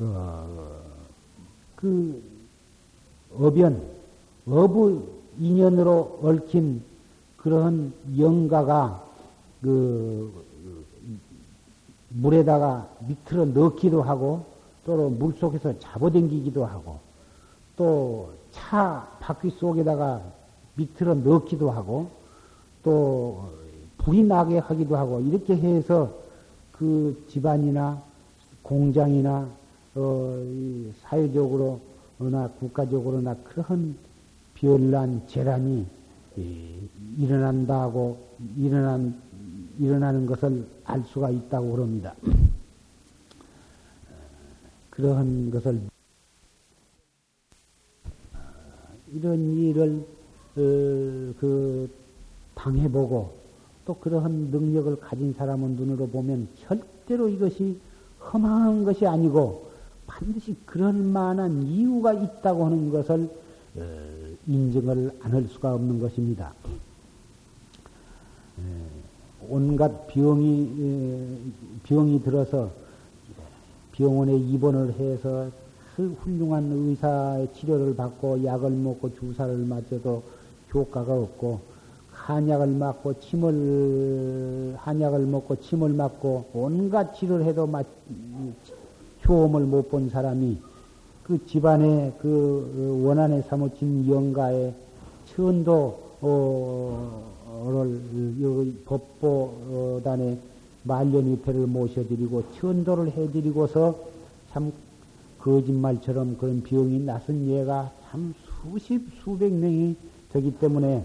어, 0.00 0.80
그그 1.76 2.22
어변, 3.38 3.82
어부 4.48 5.02
인연으로 5.38 6.20
얽힌 6.22 6.82
그러한 7.36 7.92
영가가 8.18 9.04
그 9.62 10.32
물에다가 12.08 12.88
밑으로 13.00 13.46
넣기도 13.46 14.02
하고 14.02 14.44
또 14.84 15.10
물속에서 15.10 15.78
잡아당기기도 15.78 16.64
하고 16.64 16.98
또 17.76 18.36
차 18.56 19.06
바퀴 19.20 19.50
속에다가 19.50 20.22
밑으로 20.74 21.14
넣기도 21.16 21.70
하고 21.70 22.08
또 22.82 23.50
불이 23.98 24.24
나게 24.24 24.58
하기도 24.58 24.96
하고 24.96 25.20
이렇게 25.20 25.56
해서 25.56 26.10
그 26.72 27.24
집안이나 27.28 28.00
공장이나 28.62 29.48
어, 29.96 30.92
사회적으로 31.00 31.80
나 32.18 32.48
국가적으로나 32.48 33.34
그런 33.36 33.96
별난 34.54 35.22
재난이 35.26 35.86
일어난다고 37.18 38.18
일어난 38.58 39.14
일어나는 39.78 40.26
것을 40.26 40.66
알 40.84 41.02
수가 41.04 41.30
있다고 41.30 41.72
그럽니다. 41.72 42.14
그러한 44.90 45.50
것을 45.50 45.80
이런 49.12 49.58
일을 49.58 50.04
어, 50.56 51.34
그 51.38 51.90
당해보고 52.54 53.34
또 53.86 53.94
그러한 53.94 54.50
능력을 54.50 54.96
가진 55.00 55.32
사람은 55.34 55.76
눈으로 55.76 56.08
보면 56.08 56.48
절대로 56.60 57.28
이것이 57.28 57.78
험한 58.20 58.84
것이 58.84 59.06
아니고 59.06 59.65
반드시 60.18 60.56
그럴 60.64 60.92
만한 60.94 61.62
이유가 61.64 62.12
있다고 62.12 62.64
하는 62.66 62.90
것을 62.90 63.28
어, 63.76 63.82
인정을 64.46 65.12
안 65.22 65.34
할 65.34 65.44
수가 65.44 65.74
없는 65.74 66.00
것입니다. 66.00 66.52
온갖 69.48 70.06
병이 70.08 71.52
병이 71.82 72.22
들어서 72.22 72.70
병원에 73.92 74.34
입원을 74.34 74.94
해서 74.94 75.50
훌륭한 75.96 76.70
의사의 76.72 77.52
치료를 77.54 77.94
받고 77.96 78.42
약을 78.44 78.70
먹고 78.70 79.14
주사를 79.14 79.54
맞아도 79.58 80.22
효과가 80.72 81.12
없고 81.14 81.60
한약을 82.12 82.68
맞고 82.68 83.20
침을 83.20 84.74
한약을 84.78 85.26
먹고 85.26 85.56
침을 85.60 85.90
맞고 85.90 86.50
온갖 86.54 87.14
치료를 87.14 87.44
해도 87.44 87.66
효험을 89.28 89.62
못 89.62 89.90
본 89.90 90.08
사람이 90.08 90.58
그 91.24 91.44
집안의 91.46 92.14
그 92.20 93.02
원한에 93.04 93.42
사무친 93.42 94.08
영가의 94.08 94.72
천도를 95.34 97.12
법보단에 98.84 100.38
말년위패를 100.84 101.66
모셔드리고 101.66 102.44
천도를 102.60 103.10
해드리고서 103.10 103.98
참 104.52 104.72
거짓말처럼 105.40 106.38
그런 106.38 106.62
병이 106.62 107.00
나선 107.00 107.46
예가 107.48 107.90
참 108.10 108.34
수십 108.62 109.00
수백 109.22 109.52
명이 109.52 109.96
되기 110.32 110.56
때문에 110.58 111.04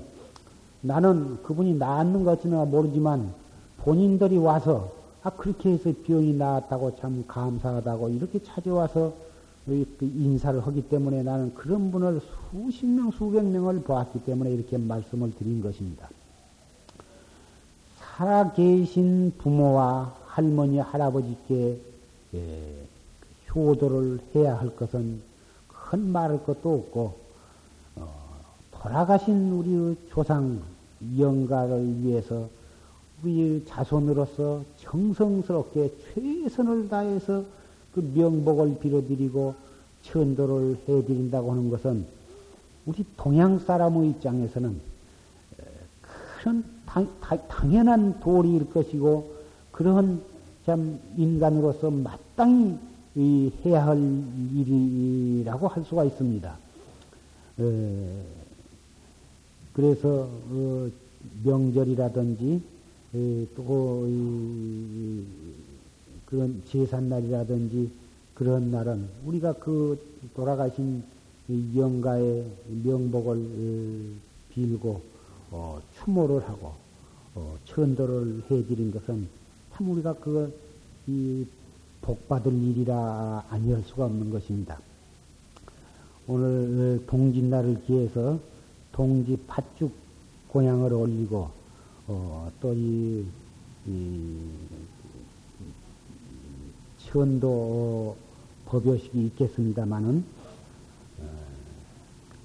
나는 0.82 1.41
그분이 1.43 1.76
나았는 1.76 2.24
것지는 2.24 2.69
모르지만 2.69 3.34
본인들이 3.78 4.38
와서 4.38 4.91
아 5.24 5.30
그렇게 5.30 5.72
해서 5.72 5.91
병이 6.05 6.34
나았다고 6.34 6.97
참 6.97 7.24
감사하다고 7.28 8.09
이렇게 8.09 8.41
찾아와서 8.43 9.13
그 9.65 9.86
인사를 10.01 10.65
하기 10.65 10.89
때문에 10.89 11.22
나는 11.22 11.53
그런 11.53 11.91
분을 11.91 12.19
수십 12.49 12.88
명, 12.88 13.11
수백 13.11 13.45
명을 13.45 13.82
보았기 13.82 14.26
때문에 14.26 14.51
이렇게 14.51 14.78
말씀을 14.78 15.34
드린 15.36 15.61
것입니다. 15.61 16.09
살아 17.99 18.51
계신 18.51 19.34
부모와 19.38 20.15
할머니, 20.26 20.80
할아버지께 20.80 21.78
예, 22.34 22.88
효도를 23.53 24.19
해야 24.36 24.57
할 24.59 24.76
것은 24.76 25.22
큰 25.67 26.11
말할 26.11 26.43
것도 26.43 26.74
없고 26.74 27.13
어, 27.97 28.13
돌아가신 28.72 29.51
우리 29.51 29.97
조상 30.09 30.61
영가를 31.17 32.01
위해서 32.01 32.49
우리 33.24 33.63
자손으로서 33.67 34.63
정성스럽게 34.80 35.93
최선을 36.13 36.89
다해서 36.89 37.43
그 37.93 37.99
명복을 38.15 38.80
빌어드리고 38.80 39.53
천도를 40.03 40.80
해드린다고 40.88 41.51
하는 41.51 41.69
것은 41.69 42.05
우리 42.86 43.05
동양 43.17 43.59
사람의 43.59 44.09
입장에서는 44.11 44.80
그런 46.39 46.63
당, 46.86 47.07
연한 47.74 48.19
도리일 48.19 48.72
것이고 48.72 49.36
그런 49.72 50.22
참 50.65 50.99
인간으로서 51.17 51.91
마땅히 51.91 52.78
해야 53.63 53.86
할 53.86 53.97
일이라고 54.55 55.67
할 55.67 55.84
수가 55.84 56.05
있습니다. 56.05 56.57
그래서 59.74 60.28
어, 60.49 60.89
명절이라든지 61.43 62.61
또 63.55 64.07
그런 66.26 66.62
제삿날이라든지 66.70 67.91
그런 68.34 68.72
날은 68.72 69.07
우리가 69.26 69.53
그 69.53 69.99
돌아가신 70.34 71.03
영가의 71.76 72.45
명복을 72.84 73.38
어, 73.38 74.53
빌고 74.53 75.01
어, 75.51 75.82
추모를 75.97 76.47
하고 76.47 76.74
어, 77.36 77.57
천도를 77.66 78.43
해드린 78.49 78.91
것은 78.91 79.28
참 79.74 79.91
우리가 79.91 80.14
그이 80.14 81.45
복받을 82.01 82.53
일이라 82.53 83.45
아니할 83.49 83.84
수가 83.84 84.05
없는 84.05 84.32
것입니다. 84.32 84.80
오늘 86.28 87.03
동짓날을 87.07 87.84
기해서 87.86 88.39
동지 88.91 89.38
팥죽 89.47 89.91
공양을 90.47 90.93
올리고 90.93 91.61
어, 92.14 92.51
또이 92.59 93.26
천도 97.07 98.18
법요식이 98.66 99.28
있겠습니다마는 99.28 100.26
어, 101.20 101.24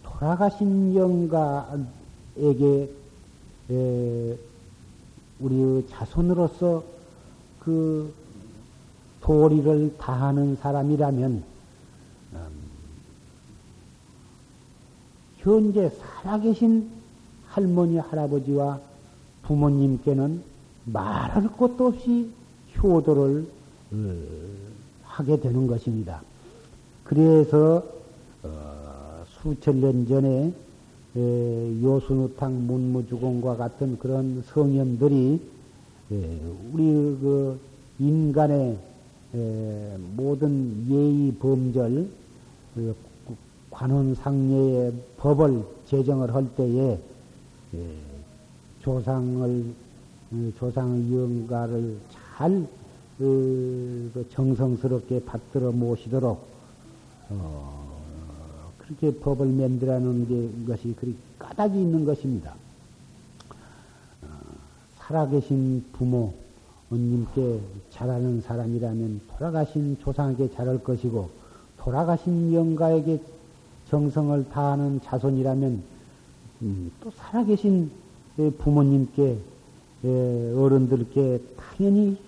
돌아가신 0.05 0.95
영가에게 0.95 2.89
우리 5.41 5.87
자손으로서 5.91 6.85
그 7.59 8.15
도리를 9.21 9.97
다하는 9.99 10.55
사람이라면 10.55 11.43
음, 12.35 12.49
현재 15.39 15.91
살아계신 15.91 16.89
할머니 17.49 17.99
할아버지와 17.99 18.81
부모님께는 19.47 20.43
말할 20.85 21.57
것도 21.57 21.89
없이 21.89 22.31
효도를 22.77 23.47
하게 25.05 25.41
되는 25.41 25.67
것입니다. 25.67 26.23
그래서 27.05 27.83
어, 28.43 29.25
수천 29.29 29.81
년 29.81 30.07
전에 30.07 30.53
요순우탕 31.17 32.67
문무주공과 32.67 33.57
같은 33.57 33.99
그런 33.99 34.43
성현들이 34.49 35.41
우리 36.73 36.85
그 37.21 37.59
인간의 37.99 38.79
모든 40.17 40.87
예의 40.91 41.33
범절 41.35 42.09
그 42.75 42.95
관원상례의 43.71 44.93
법을 45.17 45.65
제정을 45.89 46.35
할 46.35 46.47
때에 46.55 46.99
조상을 48.87 49.65
어, 50.31 50.53
조상의 50.61 51.13
영가를 51.13 51.99
잘 52.09 52.65
그, 53.19 54.11
그 54.15 54.29
정성스럽게 54.31 55.25
받들어 55.25 55.73
모시도록 55.73 56.47
어, 57.31 58.01
그렇게 58.79 59.13
법을 59.19 59.45
만들어 59.45 59.99
놓은 59.99 60.67
것이 60.69 60.95
그리 61.01 61.17
까닭이 61.37 61.81
있는 61.81 62.05
것입니다. 62.05 62.55
어, 64.23 64.29
살아계신 64.99 65.85
부모님께 66.89 67.61
잘하는 67.91 68.41
사람이라면 68.41 69.23
돌아가신 69.37 69.99
조상에게 70.01 70.53
잘할 70.53 70.85
것이고 70.85 71.29
돌아가신 71.79 72.55
영가에게 72.55 73.21
정성을 73.91 74.49
다하는 74.51 75.01
자손이라면 75.03 75.83
음, 76.63 76.93
또 77.01 77.11
살아계신 77.11 78.06
부모님께 78.59 79.39
어른들께 80.57 81.41
당연히 81.57 82.19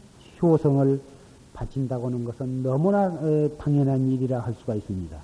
효성을 0.40 1.00
바친다고 1.52 2.06
하는 2.06 2.24
것은 2.24 2.62
너무나 2.62 3.12
당연한 3.58 4.10
일이라 4.10 4.40
할 4.40 4.54
수가 4.54 4.74
있습니다. 4.76 5.16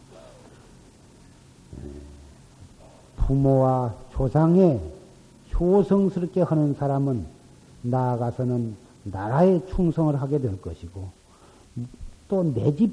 부모와 3.16 3.94
조상에 4.12 4.80
효성스럽게 5.58 6.42
하는 6.42 6.74
사람은 6.74 7.24
나아가서는 7.82 8.74
나라에 9.04 9.64
충성을 9.66 10.14
하게 10.20 10.40
될 10.40 10.60
것이고 10.60 11.08
또 12.28 12.42
내 12.42 12.74
집 12.76 12.92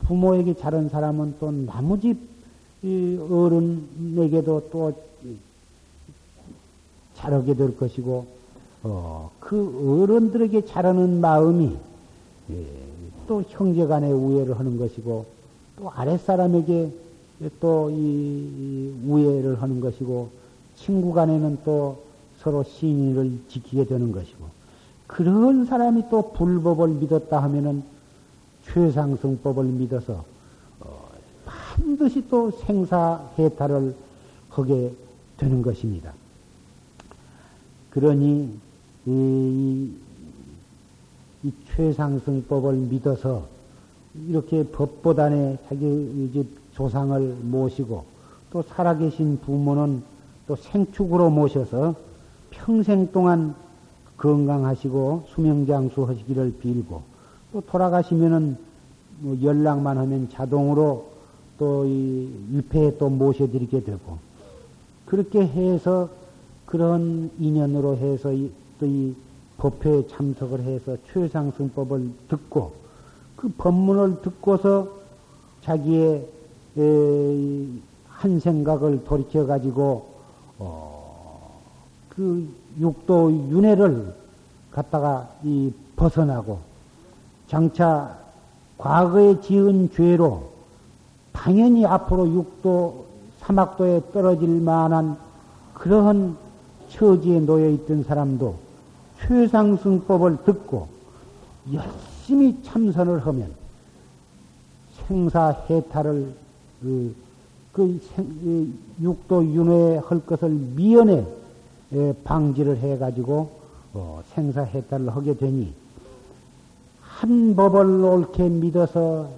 부모에게 0.00 0.54
자른 0.54 0.88
사람은 0.88 1.36
또 1.40 1.50
나무 1.50 1.98
집 2.00 2.16
어른에게도 2.82 4.68
또 4.70 4.92
자르게 7.18 7.54
될 7.54 7.76
것이고 7.76 8.26
어, 8.84 9.30
그 9.40 10.02
어른들에게 10.02 10.66
자라는 10.66 11.20
마음이 11.20 11.76
예, 12.50 12.66
또 13.26 13.42
형제간의 13.46 14.12
우애를 14.12 14.58
하는 14.58 14.78
것이고 14.78 15.26
또 15.78 15.90
아랫사람에게 15.90 16.90
또이 17.60 18.94
우애를 19.06 19.60
하는 19.62 19.80
것이고 19.80 20.28
친구 20.76 21.12
간에는 21.12 21.58
또 21.64 22.02
서로 22.40 22.62
신의를 22.62 23.38
지키게 23.48 23.84
되는 23.86 24.12
것이고 24.12 24.44
그런 25.06 25.64
사람이 25.66 26.04
또 26.10 26.32
불법을 26.32 26.88
믿었다 26.88 27.42
하면은 27.42 27.82
최상승법을 28.66 29.64
믿어서 29.64 30.24
어, 30.80 31.08
반드시 31.44 32.28
또 32.28 32.50
생사해탈을 32.50 33.94
하게 34.50 34.92
되는 35.36 35.62
것입니다. 35.62 36.12
그러니 37.90 38.50
이, 39.06 39.10
이, 39.10 39.92
이 41.44 41.52
최상승법을 41.74 42.74
믿어서 42.74 43.46
이렇게 44.28 44.64
법보단에 44.64 45.58
자기 45.68 46.30
집 46.32 46.46
조상을 46.74 47.36
모시고 47.42 48.04
또 48.50 48.62
살아계신 48.62 49.40
부모는 49.40 50.02
또 50.46 50.56
생축으로 50.56 51.30
모셔서 51.30 51.94
평생 52.50 53.10
동안 53.12 53.54
건강하시고 54.16 55.26
수명장수 55.34 56.04
하시기를 56.04 56.54
빌고 56.60 57.02
또 57.52 57.60
돌아가시면은 57.60 58.56
뭐 59.20 59.38
연락만 59.42 59.98
하면 59.98 60.28
자동으로 60.30 61.06
또이 61.58 62.30
일패에 62.52 62.96
또 62.98 63.08
모셔드리게 63.08 63.82
되고 63.82 64.18
그렇게 65.06 65.40
해서 65.40 66.08
그런 66.68 67.30
인연으로 67.38 67.96
해서 67.96 68.30
또이 68.78 69.14
법회에 69.56 70.06
참석을 70.08 70.60
해서 70.60 70.96
최상승법을 71.10 72.10
듣고 72.28 72.72
그 73.36 73.48
법문을 73.56 74.20
듣고서 74.20 74.88
자기의 75.62 76.26
한 78.08 78.40
생각을 78.40 79.04
돌이켜 79.04 79.46
가지고 79.46 80.08
어, 80.58 81.58
그 82.10 82.46
육도 82.78 83.32
윤회를 83.32 84.14
갖다가 84.70 85.28
이 85.42 85.72
벗어나고 85.96 86.58
장차 87.48 88.14
과거에 88.76 89.40
지은 89.40 89.90
죄로 89.92 90.50
당연히 91.32 91.86
앞으로 91.86 92.28
육도 92.28 93.06
사막도에 93.40 94.02
떨어질 94.12 94.48
만한 94.48 95.16
그러한 95.72 96.47
처지에 96.90 97.40
놓여 97.40 97.68
있던 97.70 98.04
사람도 98.04 98.54
최상승법을 99.20 100.44
듣고 100.44 100.88
열심히 101.72 102.56
참선을 102.62 103.26
하면 103.26 103.52
생사 105.06 105.50
해탈을 105.68 106.34
그, 106.80 107.14
그 107.72 108.00
생, 108.14 108.74
육도 109.00 109.44
윤회할 109.44 110.26
것을 110.26 110.48
미연에 110.50 111.24
방지를 112.24 112.78
해가지고 112.78 113.50
어, 113.94 114.22
생사 114.34 114.62
해탈을 114.62 115.14
하게 115.14 115.36
되니 115.36 115.72
한 117.00 117.56
법을 117.56 118.04
옳게 118.04 118.48
믿어서 118.48 119.28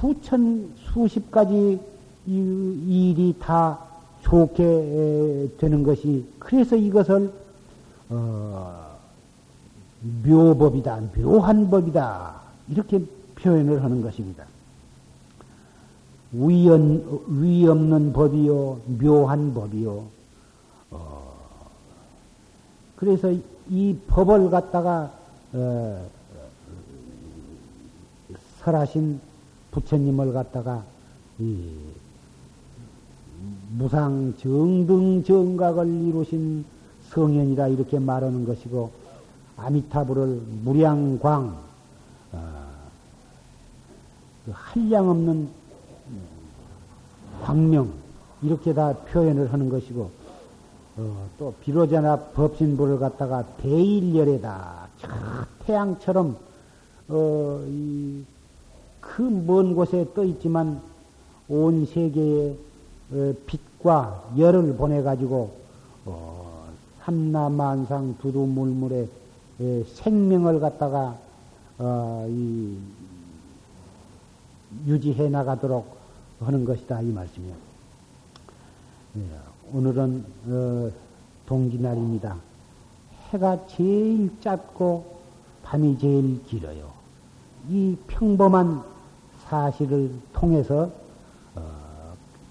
수천 0.00 0.72
수십 0.92 1.30
가지 1.30 1.78
일이 2.26 3.34
다 3.38 3.87
좋게 4.22 5.48
되는 5.58 5.82
것이 5.82 6.26
그래서 6.38 6.76
이것을 6.76 7.32
어, 8.10 8.96
묘법이다, 10.24 11.00
묘한 11.16 11.70
법이다 11.70 12.40
이렇게 12.68 13.04
표현을 13.36 13.82
하는 13.82 14.02
것입니다. 14.02 14.44
위연, 16.32 17.22
위 17.40 17.66
없는 17.66 18.12
법이요, 18.12 18.80
묘한 19.00 19.54
법이요. 19.54 20.04
어, 20.90 21.38
그래서 22.96 23.32
이 23.68 23.96
법을 24.08 24.50
갖다가 24.50 25.12
어, 25.52 26.06
설하신 28.60 29.20
부처님을 29.70 30.32
갖다가 30.32 30.84
이 31.38 31.72
무상 33.78 34.34
정등 34.40 35.22
정각을 35.22 35.86
이루신 35.86 36.64
성현이라 37.10 37.68
이렇게 37.68 38.00
말하는 38.00 38.44
것이고 38.44 38.90
아미타불을 39.56 40.42
무량광 40.64 41.56
어, 42.32 42.64
그 44.44 44.52
한량 44.52 45.08
없는 45.08 45.48
광명 47.42 47.92
이렇게 48.42 48.74
다 48.74 48.92
표현을 48.92 49.52
하는 49.52 49.68
것이고 49.68 50.10
어, 50.96 51.28
또 51.38 51.54
비로자나 51.62 52.16
법신부를 52.34 52.98
갖다가 52.98 53.44
대일열에다 53.58 54.88
태양처럼 55.64 56.36
어, 57.08 57.64
그 59.00 59.22
먼 59.22 59.74
곳에 59.76 60.04
떠 60.14 60.24
있지만 60.24 60.80
온 61.48 61.86
세계에 61.86 62.56
어, 63.12 63.34
빛 63.46 63.67
과 63.82 64.24
열을 64.36 64.76
보내 64.76 65.02
가지고 65.02 65.52
어, 66.04 66.68
삼라만상 67.04 68.16
두두물물의 68.20 69.08
생명을 69.94 70.60
갖다가 70.60 71.16
어, 71.78 72.26
이, 72.28 72.76
유지해 74.86 75.28
나가도록 75.28 75.96
하는 76.40 76.64
것이다 76.64 77.00
이 77.02 77.06
말씀이요. 77.06 77.54
예, 79.16 79.22
오늘은 79.72 80.24
어, 80.48 80.90
동기날입니다. 81.46 82.36
해가 83.30 83.66
제일 83.68 84.30
짧고 84.40 85.18
밤이 85.62 85.98
제일 85.98 86.42
길어요. 86.44 86.90
이 87.68 87.96
평범한 88.06 88.82
사실을 89.44 90.10
통해서 90.32 90.84
어, 90.84 90.90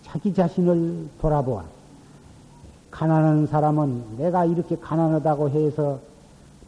자기 0.08 0.34
자신을 0.34 1.10
돌아보아 1.20 1.64
가난한 2.92 3.48
사람은 3.48 4.18
내가 4.18 4.46
이렇게 4.46 4.76
가난하다고 4.78 5.50
해서 5.50 6.00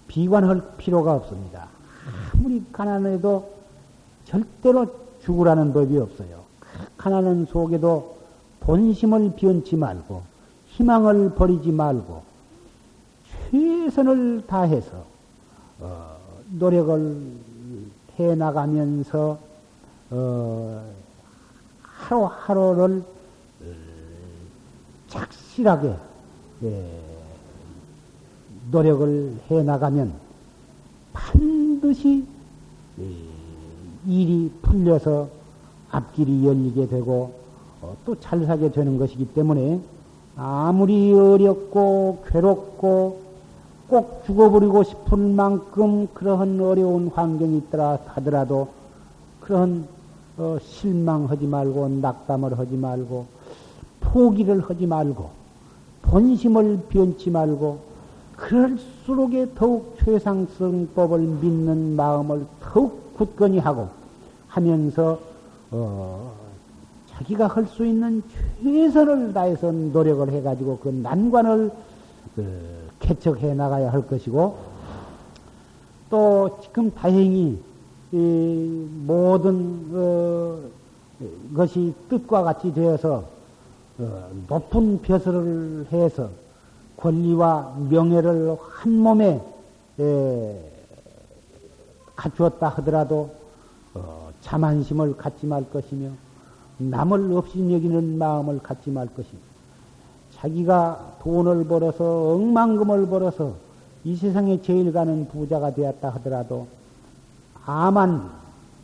비관할 0.08 0.62
필요가 0.78 1.14
없습니다. 1.14 1.68
아무리 2.34 2.64
가난해도 2.72 3.50
절대로 4.26 4.88
죽으라는 5.24 5.74
법이 5.74 5.98
없어요. 5.98 6.44
가난한 6.98 7.46
속에도 7.46 8.18
본심을 8.60 9.36
비얹지 9.36 9.76
말고 9.76 10.22
희망을 10.68 11.32
버리지 11.32 11.72
말고 11.72 12.22
최선을 13.52 14.46
다해서 14.48 15.04
어, 15.80 16.18
노력을 16.52 17.22
해 18.20 18.36
나가면서 18.36 19.40
어, 20.12 20.94
하루하루를 21.82 23.04
착실하게 25.10 25.96
예, 26.64 27.00
노력을 28.72 29.36
해 29.50 29.64
나가면 29.64 30.14
반드시 31.14 32.26
예, 33.00 33.06
일이 34.08 34.52
풀려서 34.62 35.30
앞길이 35.92 36.46
열리게 36.46 36.88
되고 36.88 37.34
어, 37.82 37.96
또잘 38.06 38.46
사게 38.46 38.72
되는 38.72 38.98
것이기 38.98 39.26
때문에 39.34 39.80
아무리 40.36 41.14
어렵고 41.14 42.24
괴롭고 42.28 43.22
꼭 43.88 44.24
죽어버리고 44.26 44.84
싶을 44.84 45.18
만큼 45.18 46.08
그러한 46.14 46.60
어려운 46.62 47.08
환경이 47.08 47.58
있더라 47.58 48.00
하더라도 48.06 48.70
그런 49.42 49.88
어, 50.38 50.58
실망하지 50.62 51.48
말고 51.48 51.90
낙담을 51.90 52.58
하지 52.58 52.78
말고 52.78 53.39
포기를 54.02 54.62
하지 54.62 54.86
말고 54.86 55.30
본심을 56.04 56.84
변치 56.90 57.30
말고 57.30 57.80
그럴수록에 58.36 59.48
더욱 59.56 59.96
최상승법을 60.00 61.20
믿는 61.20 61.96
마음을 61.96 62.46
더욱 62.62 63.14
굳건히 63.16 63.60
하고 63.60 63.90
하면서 64.48 65.20
어, 65.72 66.32
자기가 67.12 67.48
할 67.48 67.66
수 67.68 67.86
있는 67.86 68.24
최선을 68.64 69.34
다해서 69.34 69.72
노력을 69.72 70.32
해가지고 70.32 70.80
그 70.82 70.90
난관을 70.90 71.72
그 72.36 72.90
개척해 73.00 73.54
나가야 73.54 73.92
할 73.92 74.08
것이고 74.08 74.58
또 76.10 76.58
지금 76.64 76.90
다행히 76.92 77.60
모든 78.12 79.86
어, 79.92 80.60
것이 81.54 81.94
뜻과 82.10 82.44
같이 82.44 82.74
되어서 82.74 83.16
어, 83.16 83.39
높은 84.48 85.02
벼슬을 85.02 85.88
해서 85.92 86.30
권리와 86.98 87.76
명예를 87.90 88.58
한 88.62 88.94
몸에 88.94 89.42
갖추었다 92.16 92.70
하더라도 92.70 93.32
어, 93.94 94.30
자만심을 94.42 95.18
갖지 95.18 95.46
말 95.46 95.70
것이며 95.70 96.10
남을 96.78 97.34
없이 97.34 97.60
여기는 97.60 98.18
마음을 98.18 98.60
갖지 98.60 98.90
말 98.92 99.08
것이며 99.08 99.40
자기가 100.36 101.18
돈을 101.22 101.66
벌어서 101.66 102.34
억만금을 102.34 103.08
벌어서 103.08 103.56
이 104.06 104.16
세상에 104.16 104.62
제일 104.62 104.94
가는 104.94 105.28
부자가 105.28 105.74
되었다 105.74 106.10
하더라도 106.12 106.68
아만, 107.66 108.30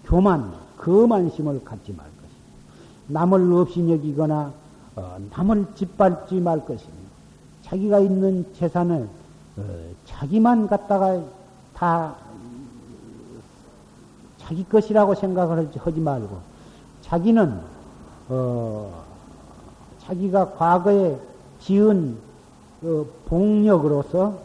교만, 0.03 0.51
거만심을 0.77 1.63
갖지 1.63 1.93
말 1.93 2.05
것이며 2.05 3.07
남을 3.07 3.53
없이 3.53 3.89
여기거나 3.89 4.51
어, 4.95 5.17
남을 5.35 5.65
짓밟지 5.75 6.35
말 6.35 6.65
것이며 6.65 6.93
자기가 7.63 7.99
있는 7.99 8.45
재산을 8.53 9.07
어, 9.57 9.63
자기만 10.05 10.67
갖다가 10.67 11.21
다 11.73 12.15
자기 14.37 14.63
것이라고 14.67 15.15
생각을 15.15 15.69
하지 15.77 15.99
말고 15.99 16.39
자기는 17.01 17.59
어, 18.29 19.03
자기가 19.99 20.51
과거에 20.51 21.17
지은 21.61 22.17
어, 22.83 23.05
복력으로서 23.27 24.39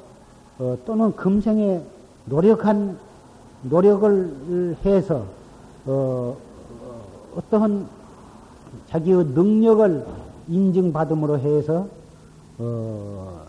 어, 0.59 0.77
또는 0.85 1.15
금생에 1.15 1.83
노력한 2.25 2.99
노력을 3.63 4.77
해서 4.85 5.25
어, 5.87 6.37
어떠한 7.37 7.87
자기의 8.89 9.25
능력을 9.27 10.07
인증받음으로 10.51 11.39
해서 11.39 11.87
어, 12.59 13.47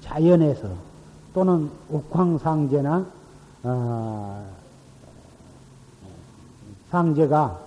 자연에서 0.00 0.68
또는 1.34 1.70
옥황상제나 1.90 3.06
어, 3.64 4.46
상제가 6.90 7.60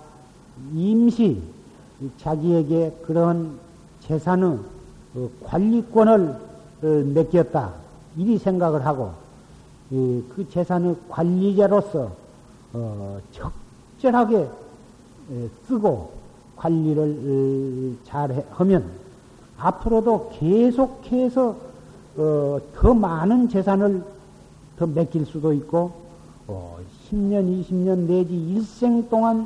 임시 0.74 1.40
자기에게 2.18 2.96
그런 3.06 3.58
재산의 4.00 4.58
어, 5.14 5.28
관리권을 5.44 6.36
어, 6.82 6.86
맡겼다. 7.14 7.72
이리 8.16 8.38
생각을 8.38 8.84
하고 8.84 9.12
그 9.88 10.46
재산의 10.50 10.96
관리자로서 11.08 12.10
어, 12.72 13.20
적절하게 13.32 14.48
쓰고 15.66 16.21
관리를 16.62 17.96
잘 18.04 18.44
하면 18.52 18.84
앞으로도 19.58 20.30
계속해서 20.34 21.56
더 22.14 22.94
많은 22.94 23.48
재산을 23.48 24.02
더 24.78 24.86
맡길 24.86 25.26
수도 25.26 25.52
있고 25.52 25.90
10년, 27.10 27.64
20년 27.66 28.06
내지 28.06 28.34
일생 28.34 29.08
동안도 29.08 29.44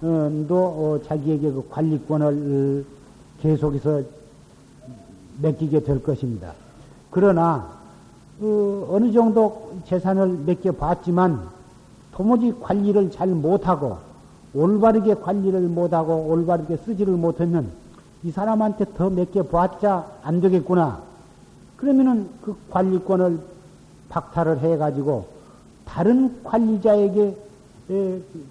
어, 0.00 1.00
자기에게 1.06 1.50
그 1.52 1.66
관리권을 1.70 2.84
계속해서 3.40 4.02
맡기게 5.42 5.84
될 5.84 6.02
것입니다. 6.02 6.52
그러나 7.10 7.68
그 8.40 8.86
어느 8.90 9.12
정도 9.12 9.72
재산을 9.86 10.28
맡겨 10.46 10.72
봤지만 10.72 11.40
도무지 12.12 12.54
관리를 12.60 13.10
잘 13.10 13.28
못하고 13.28 13.98
올바르게 14.54 15.14
관리를 15.14 15.60
못하고 15.62 16.26
올바르게 16.28 16.76
쓰지를 16.78 17.14
못하면 17.14 17.70
이 18.22 18.30
사람한테 18.30 18.86
더 18.96 19.10
맡겨 19.10 19.44
봤자 19.44 20.06
안 20.22 20.40
되겠구나. 20.40 21.02
그러면은 21.76 22.28
그 22.42 22.56
관리권을 22.70 23.38
박탈을 24.08 24.60
해가지고 24.60 25.26
다른 25.84 26.42
관리자에게 26.42 27.36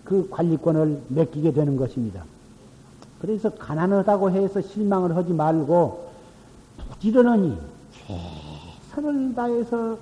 그 0.03 0.27
관리권을 0.29 1.01
맡기게 1.07 1.53
되는 1.53 1.77
것입니다. 1.77 2.23
그래서 3.19 3.49
가난하다고 3.49 4.31
해서 4.31 4.61
실망을 4.61 5.15
하지 5.15 5.31
말고 5.31 6.09
부지런히 6.91 7.57
최선을 8.91 9.33
다해서 9.33 9.97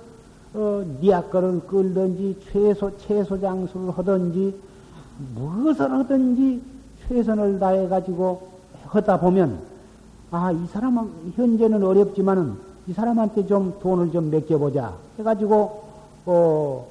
어, 0.54 0.84
니아거를 1.00 1.60
끌든지 1.60 2.38
최소 2.50 2.90
최소 2.98 3.40
장수를 3.40 3.96
하든지 3.96 4.54
무엇을 5.34 5.90
하든지 5.90 6.62
최선을 7.08 7.58
다해 7.58 7.88
가지고 7.88 8.48
하다 8.86 9.20
보면 9.20 9.58
아 10.30 10.50
이 10.50 10.66
사람은 10.66 11.32
현재는 11.36 11.82
어렵지만은 11.84 12.56
이 12.86 12.92
사람한테 12.92 13.46
좀 13.46 13.78
돈을 13.80 14.10
좀 14.12 14.30
맡겨보자 14.30 14.94
해가지고 15.18 15.84
어 16.26 16.86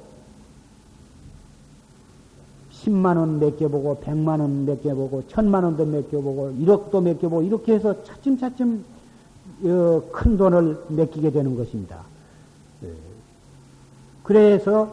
10만 2.72 3.16
원 3.16 3.40
맡겨보고 3.40 4.00
100만 4.04 4.40
원 4.40 4.66
맡겨보고 4.66 5.24
1000만 5.28 5.64
원도 5.64 5.86
맡겨보고 5.86 6.52
1억도 6.60 7.02
맡겨보고 7.02 7.42
이렇게 7.42 7.74
해서 7.74 8.02
차츰차츰 8.04 8.84
어, 9.64 10.02
큰 10.10 10.36
돈을 10.36 10.84
맡기게 10.88 11.30
되는 11.30 11.56
것입니다. 11.56 11.98
예. 12.84 12.92
그래서 14.24 14.92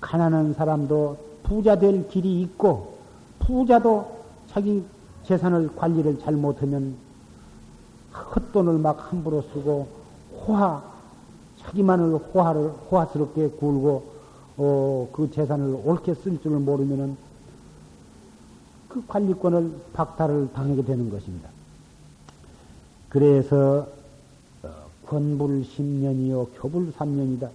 가난한 0.00 0.54
사람도 0.54 1.16
부자 1.46 1.78
될 1.78 2.08
길이 2.08 2.42
있고 2.42 2.96
부자도 3.38 4.16
자기 4.48 4.84
재산을 5.24 5.74
관리를 5.76 6.18
잘 6.18 6.34
못하면 6.34 6.96
헛돈을 8.12 8.78
막 8.78 9.12
함부로 9.12 9.42
쓰고 9.42 9.88
호화 10.46 10.82
자기만을 11.60 12.16
호화를 12.16 12.70
호화스럽게 12.90 13.48
굴고 13.50 14.16
어, 14.58 15.08
그 15.12 15.30
재산을 15.30 15.80
옳게 15.84 16.14
쓸 16.14 16.40
줄을 16.40 16.58
모르면은 16.58 17.16
그 18.88 19.06
관리권을 19.06 19.72
박탈을 19.92 20.52
당하게 20.52 20.84
되는 20.84 21.10
것입니다. 21.10 21.50
그래서 23.08 23.86
어, 24.62 24.68
권불 25.06 25.64
10년이요 25.64 26.48
교불 26.56 26.92
3년이다. 26.92 27.50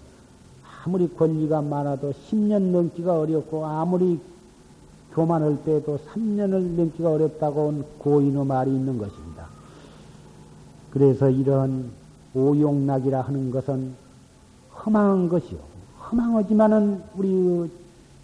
아무리 0.84 1.08
권리가 1.14 1.62
많아도 1.62 2.12
10년 2.12 2.72
넘기가 2.72 3.20
어렵고 3.20 3.66
아무리 3.66 4.20
교만할 5.14 5.64
때도 5.64 6.00
3년을 6.00 6.76
넘기가 6.76 7.12
어렵다고 7.12 7.84
고인의 8.00 8.46
말이 8.46 8.72
있는 8.72 8.98
것입니다. 8.98 9.48
그래서 10.90 11.30
이런 11.30 11.92
오용락이라 12.34 13.22
하는 13.22 13.52
것은 13.52 13.94
험한 14.74 15.30
것이요. 15.30 15.60
험하지만은 16.00 17.04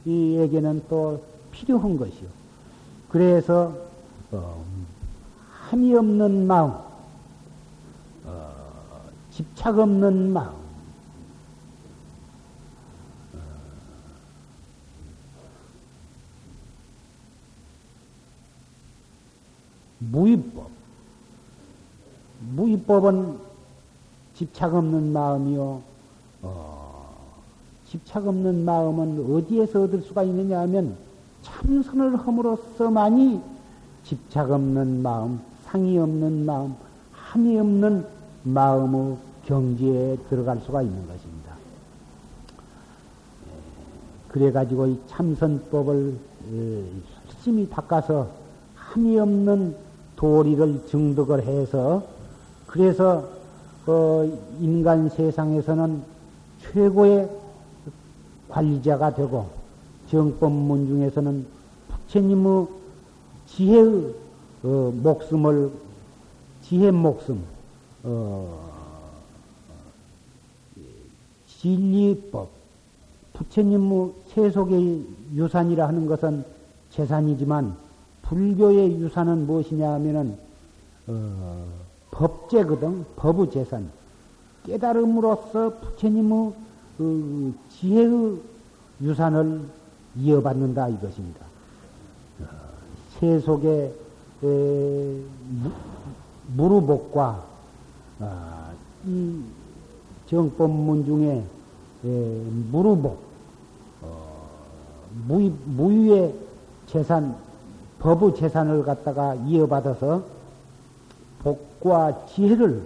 우리에게는 0.05 0.84
또 0.89 1.22
필요한 1.51 1.97
것이요. 1.97 2.28
그래서 3.10 3.74
어, 4.32 4.64
함이 5.51 5.93
없는 5.93 6.47
마음, 6.47 6.72
어, 8.26 8.51
집착 9.32 9.78
없는 9.78 10.32
마음, 10.32 10.66
무위법. 20.12 20.70
무위법은 22.55 23.38
집착 24.36 24.74
없는 24.74 25.12
마음이요. 25.12 25.82
어, 26.43 27.16
집착 27.89 28.28
없는 28.28 28.64
마음은 28.66 29.34
어디에서 29.34 29.84
얻을 29.84 30.01
수가 30.01 30.24
있느냐 30.24 30.60
하면 30.62 30.95
참선을 31.41 32.18
함으로써만이 32.18 33.41
집착 34.03 34.51
없는 34.51 35.01
마음, 35.01 35.41
상이 35.66 35.97
없는 35.97 36.45
마음, 36.45 36.76
함이 37.12 37.60
없는 37.60 38.05
마음의 38.43 39.18
경지에 39.45 40.18
들어갈 40.30 40.60
수가 40.60 40.82
있는 40.82 41.08
것입니다. 41.08 41.55
그래가지고 44.30 44.88
이 44.88 44.99
참선법을 45.08 46.18
열심히 47.28 47.70
닦아서 47.70 48.30
함이 48.76 49.20
없는 49.20 49.76
도리를 50.18 50.88
증득을 50.88 51.43
해서 51.43 52.03
그래서 52.65 53.30
어 53.86 54.30
인간 54.59 55.09
세상에서는 55.09 56.03
최고의 56.61 57.30
관리자가 58.49 59.15
되고 59.15 59.49
정법문 60.09 60.88
중에서는 60.88 61.45
부처님의 61.88 62.68
지혜의 63.47 64.15
어, 64.63 64.91
목숨을 65.01 65.72
지혜 66.63 66.91
목숨 66.91 67.41
어, 68.03 68.68
진리법 71.47 72.49
부처님 73.34 74.13
세속의 74.30 75.05
유산이라 75.36 75.88
하는 75.88 76.05
것은 76.07 76.43
재산이지만 76.91 77.86
불교의 78.28 78.99
유산은 78.99 79.47
무엇이냐 79.47 79.93
하면은 79.93 80.38
어, 81.07 81.65
법제거든 82.11 83.05
법의 83.15 83.51
재산 83.51 83.89
깨달음으로써 84.65 85.73
부처님의 85.80 86.53
그 86.97 87.53
지혜의 87.69 88.41
유산을 89.01 89.61
이어받는다 90.17 90.89
이것입니다. 90.89 91.45
세속의 93.19 93.93
무르복과 96.55 97.43
아, 98.19 98.71
이 99.05 99.41
정법문 100.30 101.05
중에 101.05 101.43
무르복 102.71 103.19
어, 104.01 104.49
무유, 105.28 105.51
무유의 105.65 106.34
재산 106.88 107.36
법의 108.00 108.36
재산을 108.36 108.84
갖다가 108.84 109.34
이어받아서 109.36 110.24
복과 111.39 112.26
지혜를 112.28 112.86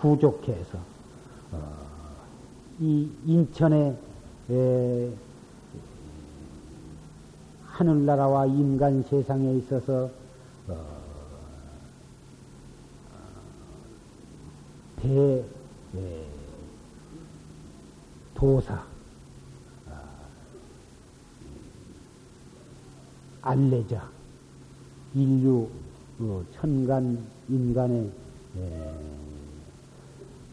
구족해 0.00 0.52
서 0.64 0.78
어, 1.52 1.62
이 2.80 3.08
인천의 3.24 3.96
에, 4.50 5.10
하늘나라와 7.66 8.46
인간 8.46 9.02
세상에 9.04 9.54
있어서 9.56 10.10
어, 10.68 10.86
대 14.96 15.44
에, 15.96 16.24
도사 18.34 18.84
아, 19.88 20.02
알레자 23.42 24.11
인류 25.14 25.68
어, 26.20 26.42
천간 26.54 27.18
인간의 27.48 28.10
에, 28.58 28.94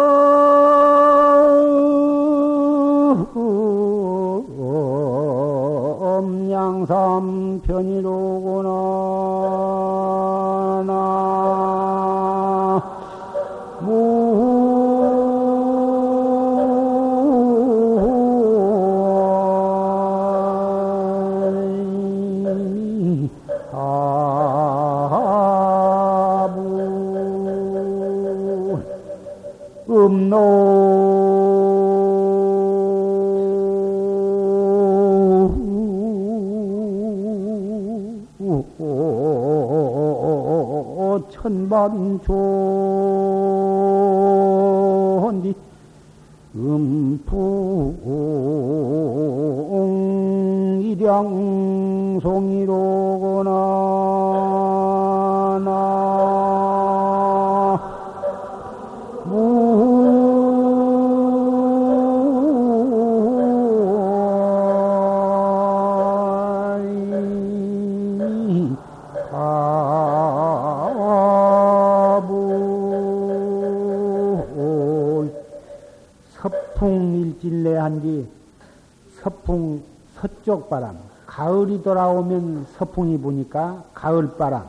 돌아오면 81.82 82.68
서풍이 82.78 83.18
부니까 83.18 83.84
가을 83.94 84.38
바람. 84.38 84.68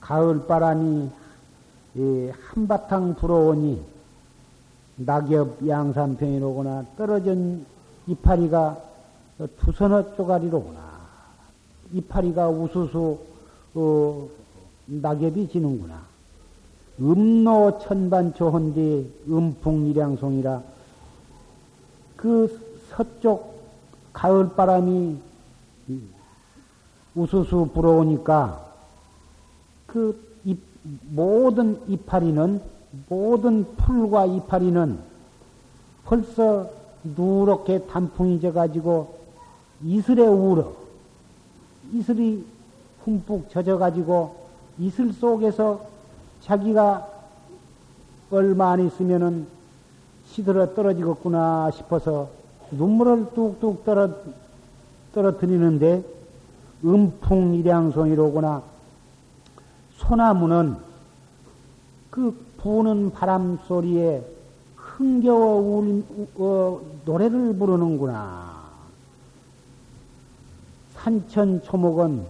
가을 0.00 0.46
바람이 0.46 1.10
한바탕 2.40 3.14
불어오니 3.16 3.82
낙엽 4.96 5.66
양산평이로구나 5.66 6.84
떨어진 6.96 7.64
이파리가 8.06 8.78
두서너 9.58 10.14
쪼가리로구나. 10.16 10.80
이파리가 11.92 12.48
우수수 12.48 13.18
어, 13.74 14.28
낙엽이 14.86 15.48
지는구나. 15.48 16.00
음노 17.00 17.78
천반 17.82 18.34
조헌디 18.34 19.24
음풍 19.28 19.86
일양송이라 19.86 20.62
그 22.16 22.60
서쪽 22.90 23.58
가을 24.12 24.50
바람이 24.50 25.16
우수수 27.14 27.70
불어오니까 27.74 28.66
그 29.86 30.40
잎, 30.44 30.58
모든 31.10 31.80
이파리는 31.88 32.60
모든 33.08 33.64
풀과 33.76 34.26
이파리는 34.26 34.98
벌써 36.04 36.70
누렇게 37.04 37.86
단풍이 37.86 38.40
져가지고 38.40 39.18
이슬에 39.82 40.26
울어 40.26 40.72
이슬이 41.92 42.44
흠뻑 43.04 43.50
젖어가지고 43.50 44.36
이슬 44.78 45.12
속에서 45.12 45.84
자기가 46.42 47.08
얼마 48.30 48.72
안 48.72 48.86
있으면은 48.86 49.46
시들어 50.26 50.74
떨어지겠구나 50.74 51.70
싶어서 51.72 52.28
눈물을 52.70 53.30
뚝뚝 53.34 53.84
떨어, 53.84 54.10
떨어뜨리는데 55.12 56.04
음풍일양송이로구나. 56.84 58.62
소나무는 59.96 60.76
그 62.10 62.36
부는 62.58 63.12
바람 63.12 63.58
소리에 63.66 64.24
흥겨워 64.76 65.78
울, 65.78 66.04
어, 66.36 66.80
노래를 67.04 67.54
부르는구나. 67.54 68.60
산천 70.94 71.62
초목은 71.62 72.24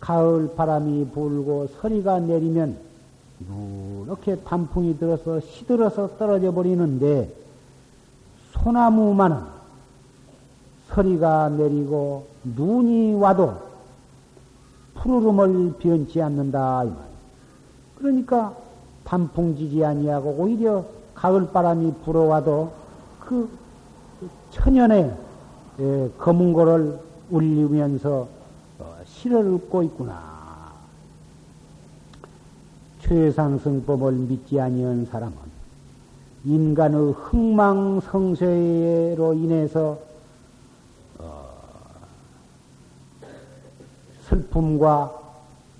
가을 0.00 0.54
바람이 0.54 1.10
불고 1.12 1.68
서리가 1.80 2.20
내리면 2.20 2.78
이렇게 4.04 4.36
단풍이 4.36 4.98
들어서 4.98 5.40
시들어서 5.40 6.16
떨어져 6.16 6.52
버리는데 6.52 7.34
소나무만은 8.52 9.53
서리가 10.94 11.48
내리고 11.50 12.26
눈이 12.44 13.14
와도 13.14 13.54
푸르름을 14.94 15.74
변치 15.80 16.22
않는다. 16.22 16.84
그러니까 17.98 18.54
단풍지지 19.02 19.84
아니하고 19.84 20.36
오히려 20.38 20.84
가을 21.14 21.48
바람이 21.50 21.92
불어와도 22.04 22.72
그 23.20 23.48
천연의 24.52 25.12
예, 25.80 26.10
검은 26.18 26.52
고를 26.52 27.00
울리면서 27.30 28.28
어, 28.78 28.96
실을 29.06 29.54
읊고 29.54 29.82
있구나. 29.82 30.32
최상승법을 33.00 34.12
믿지 34.12 34.60
아니한 34.60 35.06
사람은 35.06 35.34
인간의 36.44 37.12
흥망성쇠로 37.12 38.44
인해서 39.34 39.98
슬픔과 44.34 45.14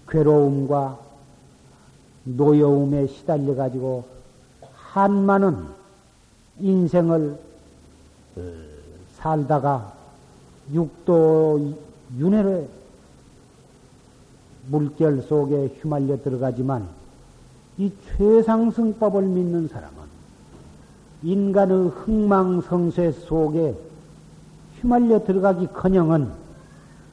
괴로움과 0.09 0.99
노여움에 2.25 3.09
시달려 3.09 3.55
가지고 3.55 4.05
한많은 4.75 5.67
인생을 6.61 7.37
어, 8.37 8.43
살다가 9.17 9.93
육도 10.73 11.75
윤회를 12.17 12.69
물결 14.69 15.23
속에 15.23 15.75
휘말려 15.81 16.23
들어가지만 16.23 16.89
이 17.77 17.91
최상승법을 18.17 19.23
믿는 19.23 19.69
사람은 19.69 19.95
인간의 21.23 21.89
흥망성쇠 21.89 23.13
속에 23.13 23.75
휘말려 24.81 25.25
들어가기 25.25 25.69
커녕은 25.69 26.44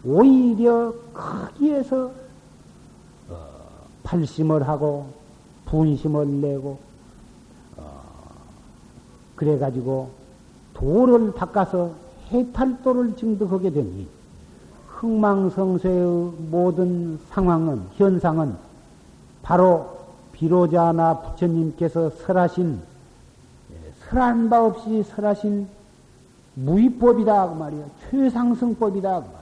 오히려 0.04 0.94
거기에서 1.14 2.12
어, 3.30 3.48
팔심을 4.04 4.68
하고 4.68 5.08
분심을 5.66 6.42
내고 6.42 6.80
어, 7.78 8.02
그래가지고 9.36 10.10
도를 10.74 11.34
닦아서 11.34 11.92
해탈도를 12.32 13.16
증득하게 13.16 13.72
되니 13.72 14.08
흥망성쇠의 14.88 16.32
모든 16.50 17.20
상황은 17.30 17.84
현상은 17.96 18.56
바로 19.42 19.98
비로자나 20.32 21.20
부처님께서 21.20 22.10
설하신 22.10 22.80
예, 23.72 23.94
설한 24.00 24.50
바 24.50 24.64
없이 24.64 25.04
설하신 25.04 25.68
무위법이다 26.56 27.50
그 27.50 27.56
말이야 27.56 27.86
최상승법이다 28.10 29.22
그 29.22 29.26
말이야 29.26 29.41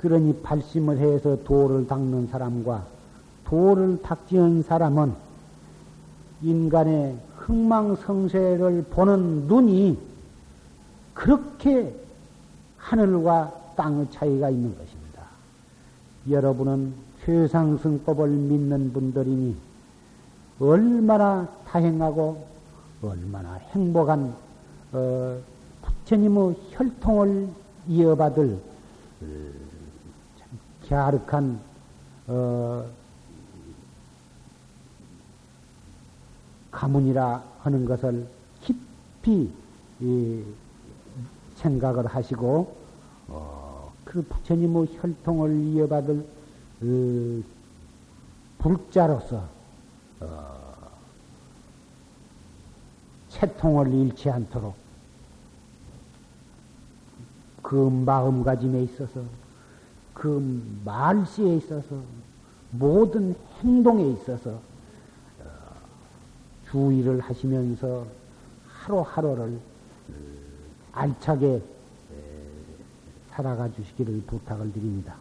그러니 0.00 0.40
발심을 0.42 0.96
해서 0.96 1.36
도를 1.44 1.86
닦는 1.86 2.28
사람과 2.28 2.86
도를 3.44 4.00
닦지는 4.00 4.62
사람은 4.62 5.12
인간의 6.40 7.18
흥망성쇠를 7.36 8.86
보는 8.88 9.46
눈이 9.46 9.98
그렇게 11.12 11.94
하늘과 12.78 13.52
땅의 13.76 14.06
차이가 14.10 14.48
있는 14.48 14.74
것입니다. 14.74 15.22
여러분은 16.30 16.94
최상승법을 17.26 18.26
믿는 18.30 18.94
분들이니 18.94 19.54
얼마나 20.60 21.46
다행하고 21.66 22.46
얼마나 23.02 23.52
행복한 23.72 24.34
어, 24.92 25.38
부처님의 25.82 26.56
혈통을 26.70 27.48
이어받을 27.86 28.58
갸륵한 30.90 31.60
어, 32.26 32.84
가문이라 36.72 37.44
하는 37.60 37.84
것을 37.84 38.26
깊이 38.60 39.52
이, 40.00 40.44
생각을 41.54 42.06
하시고 42.06 42.76
어, 43.28 43.92
그 44.04 44.22
부처님의 44.22 44.88
혈통을 45.00 45.62
이어받을 45.66 46.26
그 46.80 47.44
불자로서 48.58 49.44
어, 50.20 50.90
채통을 53.28 53.92
잃지 53.94 54.28
않도록 54.28 54.74
그 57.62 57.76
마음가짐에 57.76 58.82
있어서 58.82 59.22
그 60.20 60.62
말씨에 60.84 61.56
있어서 61.56 61.96
모든 62.72 63.34
행동에 63.62 64.06
있어서 64.12 64.50
어, 64.50 65.44
주의를 66.70 67.20
하시면서 67.20 68.06
하루하루를 68.66 69.44
어, 69.54 70.12
알차게 70.92 71.62
살아가 73.30 73.72
주시기를 73.72 74.24
부탁을 74.26 74.70
드립니다. 74.74 75.16